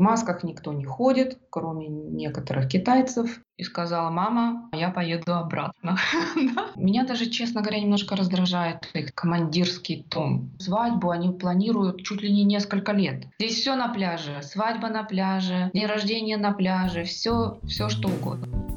В 0.00 0.02
масках 0.02 0.44
никто 0.44 0.72
не 0.72 0.86
ходит, 0.86 1.38
кроме 1.50 1.86
некоторых 1.86 2.68
китайцев. 2.68 3.42
И 3.58 3.62
сказала, 3.62 4.08
мама, 4.08 4.70
я 4.72 4.88
поеду 4.88 5.34
обратно. 5.34 5.98
Меня 6.74 7.04
даже, 7.04 7.28
честно 7.28 7.60
говоря, 7.60 7.80
немножко 7.80 8.16
раздражает 8.16 8.88
их 8.94 9.14
командирский 9.14 10.06
тон. 10.08 10.52
Свадьбу 10.58 11.10
они 11.10 11.36
планируют 11.36 12.02
чуть 12.02 12.22
ли 12.22 12.32
не 12.32 12.44
несколько 12.44 12.92
лет. 12.92 13.26
Здесь 13.38 13.56
все 13.56 13.76
на 13.76 13.88
пляже. 13.92 14.40
Свадьба 14.40 14.88
на 14.88 15.02
пляже, 15.02 15.70
день 15.74 15.84
рождения 15.84 16.38
на 16.38 16.52
пляже, 16.52 17.04
все, 17.04 17.58
все 17.66 17.90
что 17.90 18.08
угодно. 18.08 18.69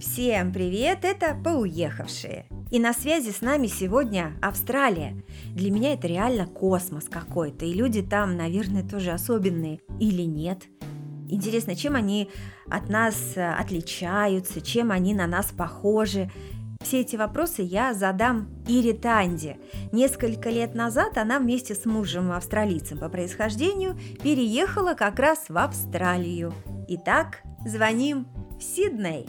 Всем 0.00 0.52
привет, 0.52 1.00
это 1.02 1.34
«Поуехавшие». 1.34 2.46
И 2.70 2.78
на 2.78 2.92
связи 2.92 3.30
с 3.30 3.40
нами 3.40 3.66
сегодня 3.66 4.32
Австралия. 4.40 5.24
Для 5.54 5.72
меня 5.72 5.94
это 5.94 6.06
реально 6.06 6.46
космос 6.46 7.06
какой-то, 7.10 7.64
и 7.64 7.72
люди 7.72 8.02
там, 8.02 8.36
наверное, 8.36 8.88
тоже 8.88 9.10
особенные. 9.10 9.80
Или 9.98 10.22
нет? 10.22 10.62
Интересно, 11.28 11.74
чем 11.74 11.96
они 11.96 12.30
от 12.70 12.88
нас 12.88 13.32
э, 13.34 13.52
отличаются, 13.54 14.60
чем 14.60 14.92
они 14.92 15.14
на 15.14 15.26
нас 15.26 15.46
похожи. 15.46 16.30
Все 16.80 17.00
эти 17.00 17.16
вопросы 17.16 17.62
я 17.62 17.92
задам 17.92 18.48
Ире 18.68 18.92
Танди. 18.92 19.56
Несколько 19.90 20.48
лет 20.48 20.76
назад 20.76 21.18
она 21.18 21.40
вместе 21.40 21.74
с 21.74 21.84
мужем 21.86 22.30
австралийцем 22.30 22.98
по 22.98 23.08
происхождению 23.08 23.98
переехала 24.22 24.94
как 24.94 25.18
раз 25.18 25.46
в 25.48 25.58
Австралию. 25.58 26.54
Итак, 26.86 27.42
звоним 27.66 28.28
в 28.60 28.62
Сидней. 28.62 29.26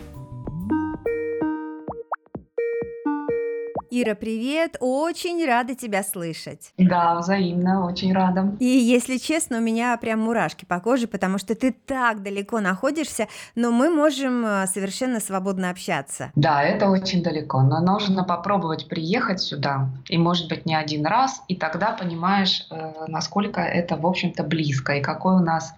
Ира, 4.02 4.16
привет! 4.16 4.78
Очень 4.80 5.46
рада 5.46 5.76
тебя 5.76 6.04
слышать. 6.04 6.72
Да, 6.78 7.20
взаимно, 7.20 7.86
очень 7.86 8.14
рада. 8.14 8.56
И 8.60 8.66
если 8.66 9.18
честно, 9.18 9.58
у 9.58 9.62
меня 9.62 9.98
прям 9.98 10.22
мурашки 10.22 10.64
по 10.64 10.80
коже, 10.80 11.08
потому 11.08 11.38
что 11.38 11.54
ты 11.54 11.74
так 11.74 12.24
далеко 12.24 12.62
находишься, 12.62 13.28
но 13.56 13.72
мы 13.72 13.90
можем 13.90 14.46
э, 14.46 14.68
совершенно 14.68 15.20
свободно 15.20 15.70
общаться. 15.70 16.32
Да, 16.36 16.64
это 16.64 16.90
очень 16.90 17.22
далеко, 17.22 17.62
но 17.62 17.82
нужно 17.82 18.24
попробовать 18.24 18.88
приехать 18.88 19.42
сюда, 19.42 19.90
и 20.08 20.18
может 20.18 20.48
быть 20.48 20.66
не 20.66 20.76
один 20.76 21.06
раз, 21.06 21.42
и 21.50 21.58
тогда 21.58 21.92
понимаешь, 21.92 22.68
э, 22.72 23.06
насколько 23.08 23.60
это, 23.60 23.98
в 23.98 24.06
общем-то, 24.06 24.44
близко, 24.44 24.94
и 24.94 25.02
какой 25.02 25.36
у 25.36 25.44
нас 25.44 25.74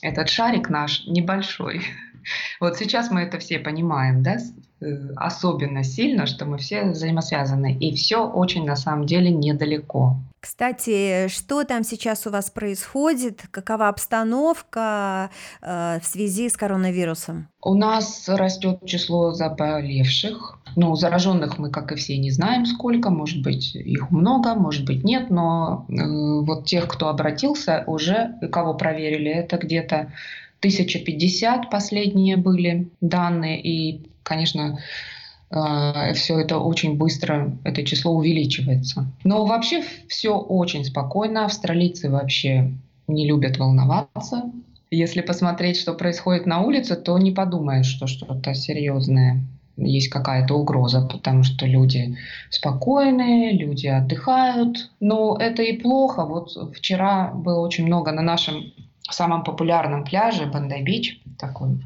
этот 0.00 0.30
шарик 0.30 0.70
наш 0.70 1.06
небольшой. 1.06 1.82
Вот 2.60 2.76
сейчас 2.76 3.10
мы 3.10 3.22
это 3.22 3.38
все 3.38 3.58
понимаем, 3.58 4.22
да, 4.22 4.38
особенно 5.16 5.82
сильно, 5.84 6.26
что 6.26 6.44
мы 6.44 6.58
все 6.58 6.84
взаимосвязаны, 6.84 7.76
и 7.78 7.94
все 7.94 8.26
очень 8.26 8.64
на 8.64 8.76
самом 8.76 9.06
деле 9.06 9.30
недалеко. 9.30 10.16
Кстати, 10.40 11.26
что 11.28 11.64
там 11.64 11.82
сейчас 11.82 12.26
у 12.26 12.30
вас 12.30 12.48
происходит? 12.48 13.42
Какова 13.50 13.88
обстановка 13.88 15.30
э, 15.60 15.98
в 16.00 16.06
связи 16.06 16.48
с 16.48 16.56
коронавирусом? 16.56 17.48
У 17.60 17.74
нас 17.74 18.28
растет 18.28 18.78
число 18.86 19.32
заболевших. 19.32 20.60
Ну, 20.76 20.94
зараженных 20.94 21.58
мы, 21.58 21.70
как 21.70 21.90
и 21.90 21.96
все, 21.96 22.16
не 22.18 22.30
знаем 22.30 22.66
сколько. 22.66 23.10
Может 23.10 23.42
быть, 23.42 23.74
их 23.74 24.12
много, 24.12 24.54
может 24.54 24.84
быть, 24.84 25.02
нет. 25.02 25.28
Но 25.28 25.86
э, 25.88 25.94
вот 25.96 26.66
тех, 26.66 26.86
кто 26.86 27.08
обратился, 27.08 27.82
уже 27.88 28.36
кого 28.52 28.74
проверили, 28.74 29.32
это 29.32 29.56
где-то 29.56 30.12
1050 30.60 31.70
последние 31.70 32.36
были 32.36 32.90
данные, 33.00 33.62
и, 33.62 34.07
конечно, 34.28 34.78
э, 35.50 36.12
все 36.14 36.38
это 36.38 36.58
очень 36.58 36.96
быстро, 36.96 37.56
это 37.64 37.84
число 37.84 38.12
увеличивается. 38.12 39.06
Но 39.24 39.46
вообще 39.46 39.82
все 40.08 40.38
очень 40.38 40.84
спокойно. 40.84 41.46
Австралийцы 41.46 42.10
вообще 42.10 42.72
не 43.06 43.26
любят 43.26 43.58
волноваться. 43.58 44.52
Если 44.90 45.20
посмотреть, 45.20 45.78
что 45.78 45.94
происходит 45.94 46.46
на 46.46 46.60
улице, 46.60 46.96
то 46.96 47.18
не 47.18 47.32
подумаешь, 47.32 47.86
что 47.86 48.06
что-то 48.06 48.54
серьезное 48.54 49.42
есть 49.76 50.08
какая-то 50.08 50.54
угроза, 50.54 51.02
потому 51.02 51.44
что 51.44 51.66
люди 51.66 52.16
спокойные, 52.50 53.52
люди 53.52 53.86
отдыхают. 53.86 54.90
Но 55.00 55.36
это 55.38 55.62
и 55.62 55.78
плохо. 55.78 56.24
Вот 56.24 56.50
вчера 56.74 57.30
было 57.32 57.60
очень 57.60 57.86
много 57.86 58.12
на 58.12 58.22
нашем 58.22 58.72
самом 59.10 59.44
популярном 59.44 60.04
пляже 60.04 60.46
Бандай-Бич, 60.46 61.22
такой 61.38 61.78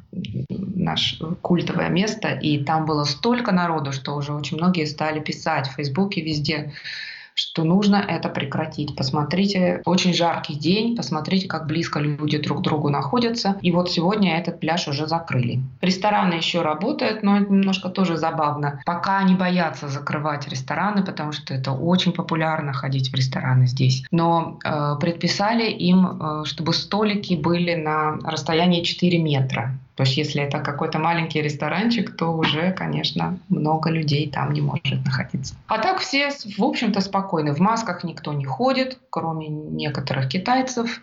наш 0.48 1.20
культовое 1.42 1.88
место, 1.88 2.28
и 2.28 2.64
там 2.64 2.86
было 2.86 3.04
столько 3.04 3.52
народу, 3.52 3.92
что 3.92 4.14
уже 4.14 4.32
очень 4.32 4.56
многие 4.56 4.86
стали 4.86 5.20
писать 5.20 5.68
в 5.68 5.74
Фейсбуке 5.74 6.22
везде, 6.22 6.72
что 7.34 7.64
нужно 7.64 7.96
это 7.96 8.28
прекратить. 8.28 8.96
Посмотрите, 8.96 9.82
очень 9.84 10.14
жаркий 10.14 10.54
день, 10.54 10.96
посмотрите, 10.96 11.48
как 11.48 11.66
близко 11.66 11.98
люди 11.98 12.38
друг 12.38 12.60
к 12.60 12.62
другу 12.62 12.88
находятся. 12.88 13.58
И 13.62 13.72
вот 13.72 13.90
сегодня 13.90 14.38
этот 14.38 14.60
пляж 14.60 14.88
уже 14.88 15.06
закрыли. 15.06 15.60
Рестораны 15.80 16.34
еще 16.34 16.62
работают, 16.62 17.22
но 17.22 17.38
немножко 17.38 17.88
тоже 17.88 18.16
забавно. 18.16 18.80
Пока 18.84 19.18
они 19.18 19.34
боятся 19.34 19.88
закрывать 19.88 20.48
рестораны, 20.48 21.04
потому 21.04 21.32
что 21.32 21.54
это 21.54 21.72
очень 21.72 22.12
популярно 22.12 22.72
ходить 22.72 23.10
в 23.10 23.14
рестораны 23.14 23.66
здесь. 23.66 24.04
Но 24.10 24.58
э, 24.64 24.96
предписали 25.00 25.70
им, 25.70 26.06
э, 26.06 26.44
чтобы 26.44 26.72
столики 26.72 27.34
были 27.34 27.74
на 27.74 28.18
расстоянии 28.24 28.82
4 28.82 29.18
метра. 29.18 29.78
То 29.94 30.04
есть 30.04 30.16
если 30.16 30.42
это 30.42 30.60
какой-то 30.60 30.98
маленький 30.98 31.42
ресторанчик, 31.42 32.16
то 32.16 32.32
уже, 32.32 32.72
конечно, 32.72 33.38
много 33.48 33.90
людей 33.90 34.30
там 34.30 34.52
не 34.52 34.62
может 34.62 35.04
находиться. 35.04 35.54
А 35.66 35.78
так 35.78 36.00
все, 36.00 36.30
в 36.30 36.64
общем-то, 36.64 37.00
спокойны. 37.00 37.52
В 37.52 37.58
масках 37.58 38.02
никто 38.02 38.32
не 38.32 38.46
ходит, 38.46 38.98
кроме 39.10 39.48
некоторых 39.48 40.28
китайцев. 40.28 41.02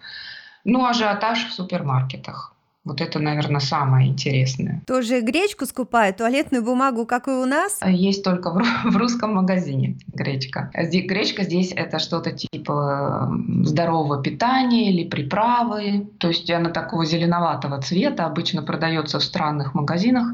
Ну, 0.63 0.85
ажиотаж 0.85 1.47
в 1.47 1.53
супермаркетах. 1.53 2.53
Вот 2.89 3.01
это, 3.01 3.19
наверное, 3.19 3.59
самое 3.59 4.09
интересное. 4.09 4.81
Тоже 4.87 5.21
гречку 5.21 5.67
скупают, 5.67 6.17
туалетную 6.17 6.63
бумагу, 6.63 7.05
как 7.05 7.27
и 7.27 7.31
у 7.31 7.45
нас? 7.45 7.79
Есть 7.85 8.23
только 8.23 8.51
в, 8.51 8.63
в 8.85 8.97
русском 8.97 9.35
магазине 9.35 9.97
гречка. 10.07 10.71
Здесь, 10.75 11.05
гречка 11.05 11.43
здесь 11.43 11.71
это 11.75 11.99
что-то 11.99 12.31
типа 12.31 13.31
здорового 13.63 14.23
питания 14.23 14.91
или 14.91 15.07
приправы. 15.07 16.07
То 16.17 16.29
есть 16.29 16.49
она 16.49 16.71
такого 16.71 17.05
зеленоватого 17.05 17.79
цвета, 17.79 18.25
обычно 18.25 18.63
продается 18.63 19.19
в 19.19 19.23
странных 19.23 19.75
магазинах. 19.75 20.33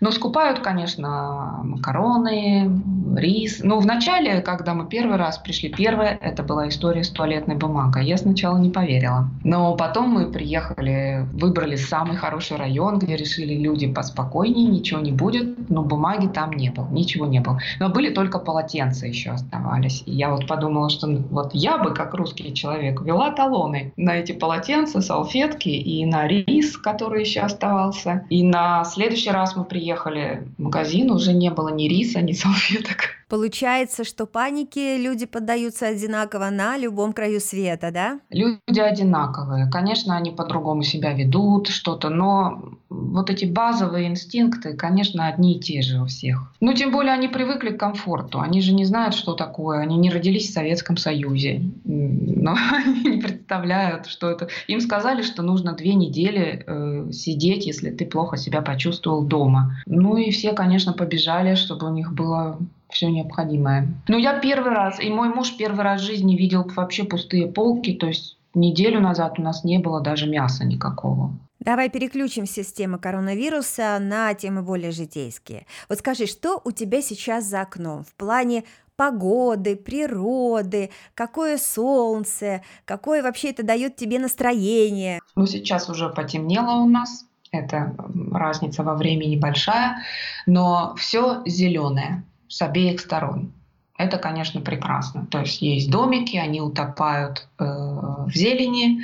Но 0.00 0.10
скупают, 0.10 0.58
конечно, 0.58 1.60
макароны, 1.62 2.82
рис. 3.16 3.60
Ну, 3.62 3.78
вначале, 3.78 4.40
когда 4.40 4.74
мы 4.74 4.88
первый 4.88 5.16
раз 5.16 5.38
пришли, 5.38 5.68
первая, 5.68 6.18
это 6.20 6.42
была 6.42 6.68
история 6.68 7.04
с 7.04 7.10
туалетной 7.10 7.54
бумагой. 7.54 8.06
Я 8.06 8.16
сначала 8.16 8.58
не 8.58 8.70
поверила. 8.70 9.28
Но 9.44 9.76
потом 9.76 10.10
мы 10.10 10.32
приехали, 10.32 11.28
выбрали 11.32 11.76
самый 11.92 12.16
хороший 12.16 12.56
район, 12.56 12.98
где 12.98 13.16
решили 13.16 13.52
люди 13.52 13.86
поспокойнее, 13.86 14.66
ничего 14.66 15.00
не 15.00 15.12
будет, 15.12 15.68
но 15.68 15.82
бумаги 15.82 16.26
там 16.26 16.50
не 16.54 16.70
было, 16.70 16.88
ничего 16.88 17.26
не 17.26 17.40
было. 17.40 17.58
Но 17.80 17.90
были 17.90 18.08
только 18.08 18.38
полотенца 18.38 19.06
еще 19.06 19.32
оставались. 19.32 20.02
И 20.06 20.12
я 20.12 20.30
вот 20.30 20.46
подумала, 20.46 20.88
что 20.88 21.06
вот 21.30 21.50
я 21.52 21.76
бы, 21.76 21.92
как 21.92 22.14
русский 22.14 22.54
человек, 22.54 23.02
вела 23.02 23.30
талоны 23.30 23.92
на 23.98 24.16
эти 24.16 24.32
полотенца, 24.32 25.02
салфетки 25.02 25.68
и 25.68 26.06
на 26.06 26.26
рис, 26.26 26.78
который 26.78 27.24
еще 27.24 27.40
оставался. 27.40 28.24
И 28.30 28.42
на 28.42 28.84
следующий 28.84 29.30
раз 29.30 29.54
мы 29.54 29.64
приехали 29.64 30.48
в 30.56 30.62
магазин, 30.62 31.10
уже 31.10 31.34
не 31.34 31.50
было 31.50 31.68
ни 31.68 31.88
риса, 31.88 32.22
ни 32.22 32.32
салфеток. 32.32 33.21
Получается, 33.32 34.04
что 34.04 34.26
панике 34.26 34.98
люди 34.98 35.24
поддаются 35.24 35.86
одинаково 35.86 36.50
на 36.50 36.76
любом 36.76 37.14
краю 37.14 37.40
света, 37.40 37.90
да? 37.90 38.20
Люди 38.28 38.78
одинаковые. 38.78 39.70
Конечно, 39.70 40.14
они 40.14 40.32
по-другому 40.32 40.82
себя 40.82 41.14
ведут, 41.14 41.68
что-то, 41.68 42.10
но 42.10 42.62
вот 42.90 43.30
эти 43.30 43.46
базовые 43.46 44.08
инстинкты, 44.08 44.74
конечно, 44.74 45.26
одни 45.26 45.56
и 45.56 45.60
те 45.60 45.80
же 45.80 46.02
у 46.02 46.04
всех. 46.04 46.52
Ну, 46.60 46.74
тем 46.74 46.92
более 46.92 47.14
они 47.14 47.28
привыкли 47.28 47.70
к 47.70 47.80
комфорту. 47.80 48.38
Они 48.38 48.60
же 48.60 48.74
не 48.74 48.84
знают, 48.84 49.14
что 49.14 49.32
такое. 49.32 49.80
Они 49.80 49.96
не 49.96 50.10
родились 50.10 50.50
в 50.50 50.52
Советском 50.52 50.98
Союзе. 50.98 51.62
Но 51.84 52.54
они 52.70 53.16
не 53.16 53.22
представляют, 53.22 54.08
что 54.08 54.30
это. 54.30 54.48
Им 54.66 54.80
сказали, 54.80 55.22
что 55.22 55.42
нужно 55.42 55.72
две 55.72 55.94
недели 55.94 56.64
э, 56.66 57.10
сидеть, 57.12 57.64
если 57.64 57.90
ты 57.90 58.04
плохо 58.04 58.36
себя 58.36 58.60
почувствовал 58.60 59.22
дома. 59.22 59.76
Ну 59.86 60.18
и 60.18 60.30
все, 60.30 60.52
конечно, 60.52 60.92
побежали, 60.92 61.54
чтобы 61.54 61.86
у 61.86 61.94
них 61.94 62.12
было 62.12 62.58
все 62.92 63.10
необходимое. 63.10 63.88
Ну, 64.08 64.18
я 64.18 64.38
первый 64.38 64.72
раз, 64.72 65.00
и 65.00 65.10
мой 65.10 65.28
муж 65.28 65.56
первый 65.56 65.82
раз 65.82 66.00
в 66.00 66.04
жизни 66.04 66.36
видел 66.36 66.64
вообще 66.76 67.04
пустые 67.04 67.46
полки, 67.48 67.94
то 67.94 68.06
есть 68.06 68.38
неделю 68.54 69.00
назад 69.00 69.38
у 69.38 69.42
нас 69.42 69.64
не 69.64 69.78
было 69.78 70.00
даже 70.00 70.28
мяса 70.28 70.64
никакого. 70.64 71.32
Давай 71.58 71.88
переключим 71.90 72.44
с 72.46 72.72
темы 72.72 72.98
коронавируса 72.98 73.98
на 74.00 74.34
темы 74.34 74.62
более 74.62 74.90
житейские. 74.90 75.66
Вот 75.88 76.00
скажи, 76.00 76.26
что 76.26 76.60
у 76.64 76.72
тебя 76.72 77.00
сейчас 77.02 77.44
за 77.44 77.62
окном 77.62 78.02
в 78.02 78.14
плане 78.14 78.64
погоды, 78.96 79.76
природы, 79.76 80.90
какое 81.14 81.58
солнце, 81.58 82.62
какое 82.84 83.22
вообще 83.22 83.50
это 83.50 83.62
дает 83.62 83.96
тебе 83.96 84.18
настроение? 84.18 85.20
Ну, 85.36 85.46
сейчас 85.46 85.88
уже 85.88 86.08
потемнело 86.08 86.82
у 86.82 86.88
нас, 86.88 87.26
это 87.52 87.94
разница 88.32 88.82
во 88.82 88.94
времени 88.94 89.38
большая, 89.38 90.02
но 90.46 90.94
все 90.96 91.42
зеленое 91.46 92.24
с 92.52 92.60
обеих 92.60 93.00
сторон. 93.00 93.52
Это, 93.96 94.18
конечно, 94.18 94.60
прекрасно. 94.60 95.26
То 95.26 95.40
есть 95.40 95.62
есть 95.62 95.90
домики, 95.90 96.36
они 96.36 96.60
утопают 96.60 97.46
э, 97.58 97.64
в 97.64 98.30
зелени, 98.34 99.02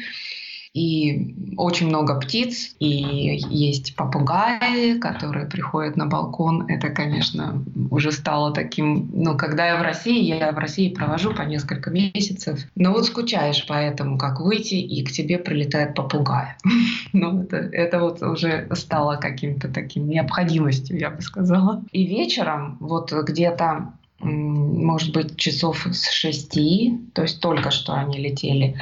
и 0.74 1.54
очень 1.56 1.88
много 1.88 2.18
птиц, 2.18 2.74
и 2.78 3.40
есть 3.50 3.96
попугаи, 3.96 4.98
которые 4.98 5.46
приходят 5.46 5.96
на 5.96 6.06
балкон. 6.06 6.66
Это, 6.68 6.90
конечно, 6.90 7.64
уже 7.90 8.12
стало 8.12 8.52
таким... 8.52 9.10
Ну, 9.12 9.36
когда 9.36 9.66
я 9.66 9.78
в 9.78 9.82
России, 9.82 10.22
я 10.22 10.52
в 10.52 10.58
России 10.58 10.94
провожу 10.94 11.34
по 11.34 11.42
несколько 11.42 11.90
месяцев. 11.90 12.60
Но 12.74 12.92
вот 12.92 13.06
скучаешь 13.06 13.66
по 13.66 13.74
этому, 13.74 14.18
как 14.18 14.40
выйти, 14.40 14.74
и 14.74 15.04
к 15.04 15.10
тебе 15.10 15.38
прилетает 15.38 15.94
попугай. 15.94 16.56
Ну, 17.12 17.42
это, 17.42 17.56
это 17.56 18.00
вот 18.00 18.22
уже 18.22 18.68
стало 18.72 19.16
каким-то 19.16 19.68
таким 19.68 20.08
необходимостью, 20.08 20.98
я 20.98 21.10
бы 21.10 21.22
сказала. 21.22 21.82
И 21.90 22.04
вечером, 22.04 22.76
вот 22.80 23.12
где-то 23.12 23.92
может 24.28 25.12
быть, 25.12 25.36
часов 25.36 25.86
с 25.90 26.10
шести, 26.10 26.98
то 27.14 27.22
есть 27.22 27.40
только 27.40 27.70
что 27.70 27.94
они 27.94 28.19
летели. 28.19 28.76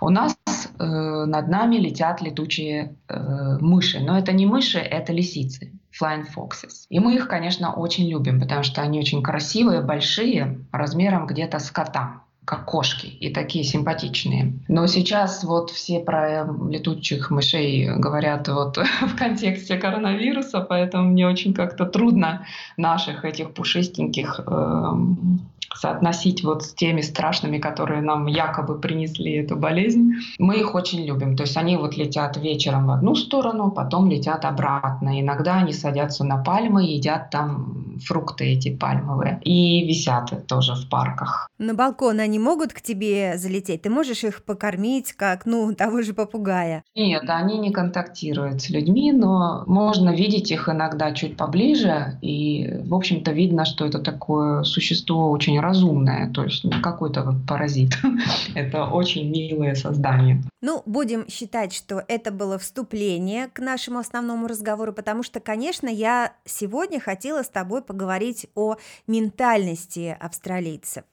У 0.00 0.10
нас 0.10 0.36
э, 0.78 0.84
над 0.84 1.48
нами 1.48 1.76
летят 1.76 2.20
летучие 2.20 2.96
э, 3.08 3.58
мыши, 3.60 4.00
но 4.00 4.18
это 4.18 4.32
не 4.32 4.46
мыши, 4.46 4.78
это 4.78 5.12
лисицы, 5.12 5.72
flying 6.00 6.26
foxes. 6.34 6.86
И 6.88 6.98
мы 6.98 7.14
их, 7.14 7.28
конечно, 7.28 7.72
очень 7.72 8.08
любим, 8.08 8.40
потому 8.40 8.62
что 8.62 8.82
они 8.82 8.98
очень 8.98 9.22
красивые, 9.22 9.80
большие, 9.80 10.60
размером 10.72 11.26
где-то 11.26 11.58
с 11.58 11.70
кота 11.70 12.25
как 12.46 12.64
кошки, 12.64 13.06
и 13.06 13.30
такие 13.30 13.64
симпатичные. 13.64 14.52
Но 14.68 14.86
сейчас 14.86 15.42
вот 15.42 15.70
все 15.70 15.98
про 15.98 16.46
летучих 16.70 17.30
мышей 17.30 17.90
говорят 17.96 18.46
вот 18.46 18.78
в 19.02 19.16
контексте 19.16 19.76
коронавируса, 19.76 20.60
поэтому 20.60 21.10
мне 21.10 21.26
очень 21.26 21.52
как-то 21.52 21.86
трудно 21.86 22.46
наших 22.76 23.24
этих 23.24 23.52
пушистеньких 23.52 24.40
э, 24.46 24.92
соотносить 25.76 26.44
вот 26.44 26.64
с 26.64 26.74
теми 26.74 27.00
страшными, 27.00 27.58
которые 27.58 28.00
нам 28.00 28.26
якобы 28.26 28.78
принесли 28.78 29.32
эту 29.32 29.56
болезнь. 29.56 30.14
Мы 30.38 30.60
их 30.60 30.74
очень 30.74 31.04
любим. 31.04 31.36
То 31.36 31.42
есть 31.42 31.56
они 31.56 31.76
вот 31.76 31.96
летят 31.96 32.36
вечером 32.36 32.86
в 32.86 32.90
одну 32.90 33.14
сторону, 33.14 33.70
потом 33.70 34.08
летят 34.08 34.44
обратно. 34.44 35.20
Иногда 35.20 35.56
они 35.56 35.72
садятся 35.72 36.24
на 36.24 36.38
пальмы, 36.42 36.84
едят 36.84 37.30
там 37.30 37.98
фрукты 38.04 38.44
эти 38.44 38.74
пальмовые 38.74 39.40
и 39.42 39.86
висят 39.86 40.46
тоже 40.46 40.74
в 40.74 40.88
парках. 40.88 41.48
На 41.58 41.74
балкон 41.74 42.20
они 42.20 42.35
могут 42.38 42.72
к 42.72 42.80
тебе 42.80 43.36
залететь? 43.36 43.82
Ты 43.82 43.90
можешь 43.90 44.24
их 44.24 44.44
покормить, 44.44 45.12
как, 45.12 45.46
ну, 45.46 45.74
того 45.76 46.02
же 46.02 46.14
попугая? 46.14 46.84
Нет, 46.94 47.24
они 47.28 47.58
не 47.58 47.70
контактируют 47.70 48.62
с 48.62 48.70
людьми, 48.70 49.12
но 49.12 49.64
можно 49.66 50.10
видеть 50.10 50.50
их 50.50 50.68
иногда 50.68 51.12
чуть 51.12 51.36
поближе. 51.36 52.18
И, 52.22 52.80
в 52.84 52.94
общем-то, 52.94 53.32
видно, 53.32 53.64
что 53.64 53.86
это 53.86 53.98
такое 53.98 54.62
существо 54.64 55.30
очень 55.30 55.60
разумное, 55.60 56.32
то 56.32 56.44
есть 56.44 56.64
не 56.64 56.80
какой-то 56.80 57.22
вот 57.22 57.46
паразит. 57.46 57.92
это 58.54 58.84
очень 58.86 59.30
милое 59.30 59.74
создание. 59.74 60.42
Ну, 60.62 60.82
будем 60.86 61.28
считать, 61.28 61.72
что 61.72 62.02
это 62.08 62.30
было 62.30 62.58
вступление 62.58 63.48
к 63.48 63.60
нашему 63.60 63.98
основному 63.98 64.46
разговору, 64.46 64.92
потому 64.92 65.22
что, 65.22 65.40
конечно, 65.40 65.88
я 65.88 66.32
сегодня 66.44 67.00
хотела 67.00 67.42
с 67.42 67.48
тобой 67.48 67.82
поговорить 67.82 68.46
о 68.54 68.76
ментальности 69.06 70.16
австралийцев. 70.18 71.04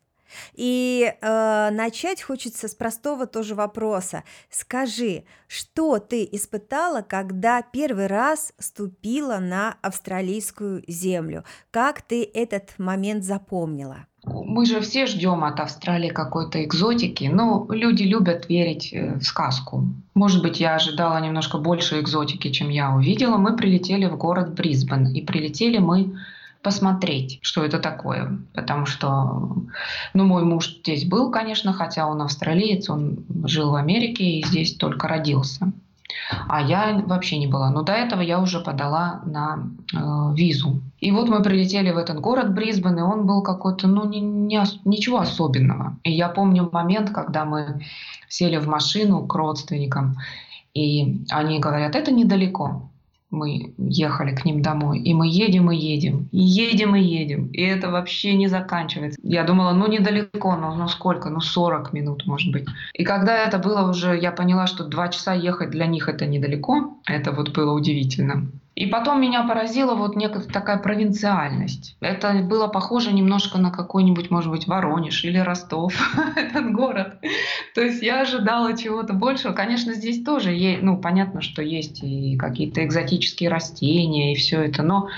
И 0.53 1.13
э, 1.21 1.69
начать 1.71 2.21
хочется 2.21 2.67
с 2.67 2.75
простого 2.75 3.25
тоже 3.25 3.55
вопроса. 3.55 4.23
Скажи, 4.49 5.23
что 5.47 5.99
ты 5.99 6.27
испытала, 6.31 7.01
когда 7.01 7.61
первый 7.61 8.07
раз 8.07 8.53
ступила 8.59 9.39
на 9.39 9.77
австралийскую 9.81 10.83
землю? 10.87 11.43
Как 11.71 12.01
ты 12.01 12.23
этот 12.23 12.77
момент 12.77 13.23
запомнила? 13.23 14.07
Мы 14.25 14.65
же 14.65 14.79
все 14.79 15.05
ждем 15.05 15.43
от 15.43 15.59
Австралии 15.59 16.09
какой-то 16.09 16.63
экзотики, 16.63 17.25
но 17.25 17.67
люди 17.69 18.03
любят 18.03 18.47
верить 18.47 18.93
э, 18.93 19.15
в 19.15 19.23
сказку. 19.23 19.85
Может 20.13 20.41
быть, 20.41 20.61
я 20.61 20.75
ожидала 20.75 21.19
немножко 21.19 21.57
больше 21.57 21.99
экзотики, 21.99 22.49
чем 22.49 22.69
я 22.69 22.95
увидела. 22.95 23.35
Мы 23.35 23.57
прилетели 23.57 24.05
в 24.05 24.15
город 24.15 24.53
Брисбен, 24.53 25.07
и 25.07 25.21
прилетели 25.21 25.77
мы 25.77 26.15
посмотреть, 26.63 27.39
что 27.41 27.63
это 27.63 27.77
такое. 27.77 28.39
Потому 28.53 28.85
что, 28.85 29.55
ну, 30.13 30.25
мой 30.25 30.43
муж 30.43 30.77
здесь 30.79 31.05
был, 31.05 31.29
конечно, 31.29 31.73
хотя 31.73 32.07
он 32.07 32.21
австралиец, 32.21 32.89
он 32.89 33.25
жил 33.45 33.71
в 33.71 33.75
Америке 33.75 34.23
и 34.23 34.45
здесь 34.45 34.75
только 34.75 35.07
родился. 35.07 35.71
А 36.47 36.61
я 36.61 37.03
вообще 37.05 37.37
не 37.37 37.47
была. 37.47 37.69
Но 37.69 37.81
до 37.81 37.91
этого 37.91 38.21
я 38.21 38.39
уже 38.39 38.59
подала 38.59 39.21
на 39.25 39.67
э, 39.93 40.35
визу. 40.35 40.81
И 40.99 41.11
вот 41.11 41.27
мы 41.27 41.43
прилетели 41.43 41.91
в 41.91 41.97
этот 41.97 42.19
город 42.19 42.53
Брисбен, 42.53 42.97
и 42.97 43.01
он 43.01 43.25
был 43.25 43.43
какой-то, 43.43 43.87
ну, 43.87 44.07
не, 44.07 44.21
не, 44.21 44.61
ничего 44.85 45.19
особенного. 45.19 45.97
И 46.03 46.11
я 46.11 46.29
помню 46.29 46.69
момент, 46.71 47.09
когда 47.09 47.45
мы 47.45 47.81
сели 48.29 48.57
в 48.57 48.67
машину 48.67 49.27
к 49.27 49.35
родственникам, 49.35 50.15
и 50.73 51.25
они 51.29 51.59
говорят, 51.59 51.95
это 51.95 52.11
недалеко 52.11 52.89
мы 53.33 53.73
ехали 53.77 54.35
к 54.35 54.45
ним 54.45 54.61
домой, 54.61 54.99
и 54.99 55.13
мы 55.13 55.27
едем 55.27 55.71
и 55.71 55.75
едем, 55.75 56.29
и 56.31 56.39
едем 56.39 56.95
и 56.95 57.01
едем, 57.01 57.47
и 57.47 57.61
это 57.61 57.89
вообще 57.89 58.35
не 58.35 58.47
заканчивается. 58.47 59.19
Я 59.23 59.43
думала, 59.43 59.73
ну 59.73 59.87
недалеко, 59.87 60.55
ну, 60.55 60.75
ну 60.75 60.87
сколько, 60.87 61.29
ну 61.29 61.41
40 61.41 61.93
минут, 61.93 62.25
может 62.25 62.51
быть. 62.51 62.65
И 62.93 63.03
когда 63.03 63.37
это 63.37 63.57
было 63.57 63.89
уже, 63.89 64.17
я 64.17 64.31
поняла, 64.31 64.67
что 64.67 64.85
два 64.85 65.09
часа 65.09 65.33
ехать 65.33 65.71
для 65.71 65.87
них 65.87 66.07
это 66.07 66.25
недалеко, 66.25 66.97
это 67.05 67.31
вот 67.31 67.53
было 67.53 67.73
удивительно. 67.73 68.47
И 68.75 68.87
потом 68.87 69.21
меня 69.21 69.43
поразила 69.43 69.93
вот 69.93 70.15
некая 70.15 70.41
такая 70.41 70.77
провинциальность. 70.77 71.95
Это 71.99 72.33
было 72.41 72.67
похоже 72.67 73.13
немножко 73.13 73.59
на 73.59 73.69
какой-нибудь, 73.69 74.31
может 74.31 74.49
быть, 74.49 74.67
Воронеж 74.67 75.23
или 75.25 75.37
Ростов, 75.37 75.93
этот 76.35 76.71
город. 76.71 77.19
То 77.75 77.81
есть 77.81 78.01
я 78.01 78.21
ожидала 78.21 78.75
чего-то 78.75 79.13
большего. 79.13 79.53
Конечно, 79.53 79.93
здесь 79.93 80.23
тоже 80.23 80.51
есть, 80.51 80.81
ну, 80.81 80.97
понятно, 80.97 81.41
что 81.41 81.61
есть 81.61 82.03
и 82.03 82.35
какие-то 82.35 82.83
экзотические 82.83 83.49
растения 83.49 84.33
и 84.33 84.35
все 84.35 84.63
это, 84.63 84.81
но 84.81 85.09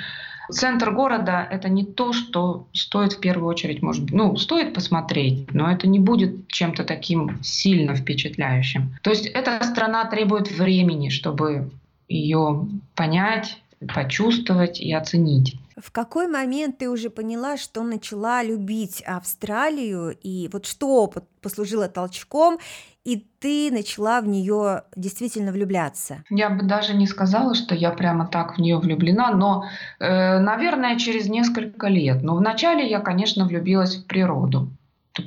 Центр 0.52 0.92
города– 0.92 1.48
это 1.52 1.70
не 1.70 1.84
то, 1.84 2.14
что 2.14 2.68
стоит 2.72 3.14
в 3.14 3.20
первую 3.20 3.48
очередь, 3.48 3.82
может 3.82 4.04
быть, 4.04 4.14
ну, 4.14 4.36
стоит 4.38 4.74
посмотреть, 4.74 5.52
но 5.54 5.72
это 5.72 5.88
не 5.88 6.00
будет 6.00 6.48
чем-то 6.50 6.84
таким 6.84 7.40
сильно 7.42 7.96
впечатляющим. 7.96 8.96
То 9.02 9.10
есть 9.10 9.26
эта 9.26 9.64
страна 9.64 10.06
требует 10.06 10.52
времени, 10.52 11.10
чтобы 11.10 11.72
ее 12.08 12.68
понять, 12.96 13.62
почувствовать 13.94 14.80
и 14.80 14.94
оценить. 14.94 15.58
В 15.78 15.92
какой 15.92 16.28
момент 16.28 16.78
ты 16.78 16.90
уже 16.90 17.10
поняла, 17.10 17.58
что 17.58 17.84
начала 17.84 18.42
любить 18.44 19.04
Австралию, 19.06 20.18
и 20.24 20.50
вот 20.52 20.66
что 20.66 21.12
послужило 21.42 21.90
толчком, 21.90 22.60
и 23.04 23.18
ты 23.40 23.70
начала 23.72 24.22
в 24.22 24.28
нее 24.28 24.84
действительно 24.96 25.52
влюбляться? 25.52 26.24
Я 26.30 26.50
бы 26.50 26.64
даже 26.64 26.96
не 26.96 27.08
сказала, 27.08 27.54
что 27.56 27.76
я 27.76 27.92
прямо 27.92 28.26
так 28.26 28.58
в 28.58 28.62
нее 28.62 28.78
влюблена, 28.78 29.32
но, 29.32 29.66
э, 30.00 30.40
наверное, 30.40 30.98
через 30.98 31.28
несколько 31.28 31.88
лет. 31.88 32.24
Но 32.24 32.36
вначале 32.36 32.90
я, 32.90 33.02
конечно, 33.02 33.46
влюбилась 33.46 33.98
в 33.98 34.08
природу. 34.08 34.70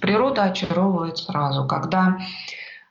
Природа 0.01 0.45
очаровывает 0.45 1.19
сразу, 1.19 1.67
когда 1.67 2.19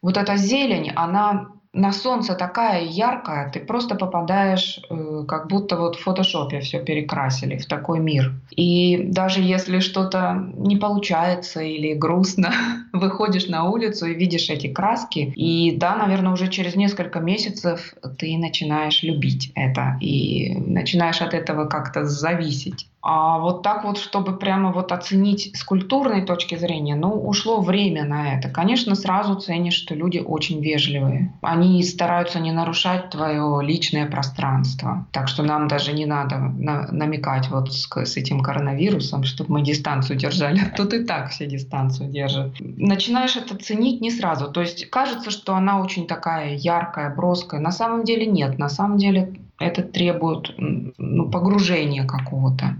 вот 0.02 0.16
эта 0.16 0.38
зелень, 0.38 0.92
она 0.96 1.50
на 1.74 1.92
солнце 1.92 2.36
такая 2.36 2.84
яркая, 2.84 3.52
ты 3.52 3.60
просто 3.60 3.96
попадаешь, 3.96 4.80
э, 4.90 5.26
как 5.28 5.48
будто 5.48 5.78
вот 5.78 5.96
в 5.96 6.02
фотошопе 6.02 6.60
все 6.60 6.84
перекрасили 6.84 7.58
в 7.58 7.66
такой 7.66 8.00
мир. 8.00 8.34
И 8.52 8.98
даже 9.04 9.42
если 9.42 9.80
что-то 9.80 10.52
не 10.56 10.78
получается 10.78 11.62
или 11.62 11.94
грустно, 11.94 12.52
выходишь 12.94 13.48
на 13.48 13.66
улицу 13.70 14.08
и 14.08 14.14
видишь 14.14 14.50
эти 14.50 14.68
краски, 14.68 15.34
и 15.36 15.76
да, 15.78 15.96
наверное, 15.96 16.34
уже 16.34 16.48
через 16.48 16.76
несколько 16.76 17.20
месяцев 17.20 17.94
ты 18.18 18.38
начинаешь 18.38 19.04
любить 19.04 19.52
это 19.56 19.98
и 20.02 20.56
начинаешь 20.56 21.22
от 21.22 21.34
этого 21.34 21.66
как-то 21.66 22.06
зависеть. 22.06 22.88
А 23.10 23.40
вот 23.40 23.64
так 23.64 23.86
вот, 23.86 23.98
чтобы 23.98 24.38
прямо 24.38 24.74
вот 24.74 24.92
оценить 24.92 25.56
с 25.56 25.64
культурной 25.64 26.26
точки 26.26 26.56
зрения, 26.56 26.94
ну, 26.94 27.14
ушло 27.14 27.62
время 27.62 28.04
на 28.04 28.34
это. 28.34 28.50
Конечно, 28.50 28.96
сразу 28.96 29.36
ценишь, 29.36 29.76
что 29.76 29.96
люди 29.96 30.18
очень 30.18 30.62
вежливые. 30.62 31.32
Они 31.42 31.82
стараются 31.84 32.42
не 32.42 32.52
нарушать 32.52 33.10
твое 33.10 33.62
личное 33.64 34.08
пространство. 34.08 35.08
Так 35.14 35.30
что 35.30 35.44
нам 35.44 35.70
даже 35.70 35.94
не 35.94 36.06
надо 36.06 36.38
на 36.38 36.88
намекать 36.92 37.48
вот 37.48 37.74
с, 37.74 37.88
с 37.90 38.18
этим 38.18 38.42
коронавирусом, 38.42 39.24
чтобы 39.24 39.54
мы 39.54 39.62
дистанцию 39.62 40.20
держали. 40.20 40.60
Тут 40.76 40.94
и 40.94 41.06
так 41.06 41.30
все 41.30 41.46
дистанцию 41.46 42.10
держат. 42.10 42.58
Начинаешь 42.60 43.38
это 43.38 43.56
ценить 43.56 44.02
не 44.02 44.12
сразу. 44.12 44.52
То 44.52 44.60
есть 44.60 44.90
кажется, 44.90 45.32
что 45.32 45.56
она 45.56 45.80
очень 45.80 46.08
такая 46.08 46.56
яркая, 46.56 47.16
броская. 47.16 47.62
На 47.62 47.72
самом 47.72 48.04
деле 48.04 48.26
нет. 48.26 48.60
На 48.60 48.68
самом 48.68 48.98
деле 48.98 49.34
это 49.60 49.82
требует 49.82 50.54
ну, 50.58 51.30
погружения 51.30 52.06
какого-то. 52.06 52.76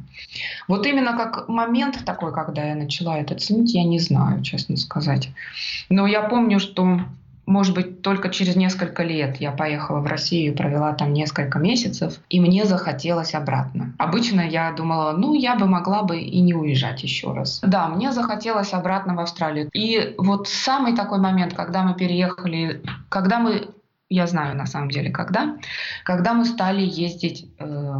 Вот 0.68 0.86
именно 0.86 1.18
как 1.18 1.48
момент 1.48 2.04
такой, 2.06 2.34
когда 2.34 2.64
я 2.64 2.76
начала 2.76 3.18
это 3.18 3.36
ценить, 3.36 3.74
я 3.74 3.84
не 3.84 4.00
знаю, 4.00 4.44
честно 4.44 4.78
сказать. 4.78 5.30
Но 5.90 6.06
я 6.06 6.22
помню, 6.22 6.60
что, 6.60 7.00
может 7.48 7.74
быть, 7.74 8.02
только 8.04 8.30
через 8.30 8.56
несколько 8.56 9.04
лет 9.04 9.38
я 9.38 9.52
поехала 9.52 10.02
в 10.02 10.06
Россию, 10.06 10.56
провела 10.56 10.94
там 10.94 11.14
несколько 11.14 11.58
месяцев, 11.58 12.20
и 12.30 12.40
мне 12.40 12.66
захотелось 12.66 13.34
обратно. 13.34 13.94
Обычно 13.98 14.42
я 14.42 14.72
думала, 14.72 15.14
ну, 15.14 15.34
я 15.34 15.56
бы 15.56 15.66
могла 15.66 16.04
бы 16.04 16.20
и 16.20 16.40
не 16.42 16.54
уезжать 16.54 17.02
еще 17.02 17.34
раз. 17.34 17.60
Да, 17.64 17.88
мне 17.88 18.12
захотелось 18.12 18.74
обратно 18.74 19.16
в 19.16 19.20
Австралию. 19.20 19.70
И 19.74 20.14
вот 20.20 20.48
самый 20.48 20.96
такой 20.96 21.20
момент, 21.20 21.56
когда 21.56 21.82
мы 21.82 21.96
переехали, 21.96 22.84
когда 23.10 23.40
мы 23.40 23.70
я 24.10 24.28
знаю 24.28 24.56
на 24.56 24.66
самом 24.66 24.90
деле 24.90 25.12
когда, 25.12 25.58
когда 26.04 26.34
мы 26.34 26.46
стали 26.46 26.82
ездить 26.82 27.50
э, 27.60 27.96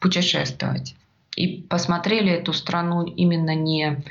путешествовать 0.00 0.94
и 1.36 1.62
посмотрели 1.68 2.32
эту 2.32 2.52
страну 2.52 3.04
именно 3.04 3.54
не 3.54 4.02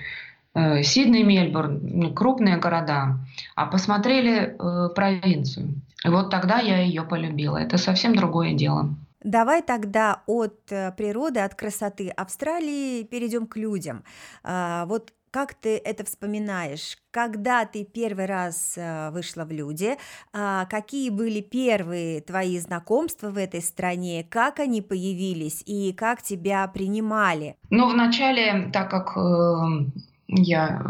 э, 0.53 0.83
Сидней, 0.83 1.23
Мельбурн, 1.23 1.79
не 1.83 2.13
крупные 2.13 2.57
города, 2.57 3.17
а 3.55 3.65
посмотрели 3.65 4.55
э, 4.57 4.89
провинцию. 4.93 5.81
И 6.05 6.09
вот 6.09 6.29
тогда 6.29 6.59
я 6.59 6.79
ее 6.81 7.03
полюбила. 7.03 7.57
Это 7.57 7.77
совсем 7.77 8.15
другое 8.15 8.53
дело. 8.53 8.95
Давай 9.25 9.63
тогда 9.63 10.21
от 10.27 10.71
э, 10.71 10.91
природы, 10.91 11.39
от 11.39 11.55
красоты 11.55 12.09
Австралии 12.09 13.03
перейдем 13.03 13.47
к 13.47 13.57
людям. 13.57 14.03
А, 14.43 14.85
вот 14.85 15.13
как 15.35 15.53
ты 15.53 15.75
это 15.75 16.05
вспоминаешь? 16.05 16.97
Когда 17.11 17.65
ты 17.65 17.83
первый 17.83 18.25
раз 18.25 18.75
э, 18.77 19.09
вышла 19.11 19.43
в 19.43 19.51
люди? 19.51 19.97
А, 20.31 20.63
какие 20.67 21.09
были 21.09 21.41
первые 21.41 22.21
твои 22.21 22.57
знакомства 22.57 23.31
в 23.31 23.37
этой 23.37 23.61
стране? 23.61 24.25
Как 24.29 24.61
они 24.61 24.81
появились 24.81 25.61
и 25.65 25.91
как 25.91 26.21
тебя 26.21 26.65
принимали? 26.69 27.57
Ну, 27.69 27.89
вначале, 27.89 28.69
так 28.71 28.89
как 28.89 29.17
э, 29.17 29.91
я 30.29 30.81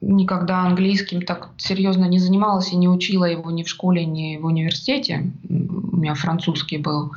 никогда 0.00 0.60
английским 0.60 1.22
так 1.22 1.50
серьезно 1.56 2.04
не 2.04 2.20
занималась 2.20 2.72
и 2.72 2.76
не 2.76 2.88
учила 2.88 3.24
его 3.24 3.50
ни 3.50 3.64
в 3.64 3.68
школе, 3.68 4.04
ни 4.04 4.36
в 4.36 4.44
университете, 4.44 5.32
у 5.48 5.96
меня 5.96 6.14
французский 6.14 6.78
был, 6.78 7.10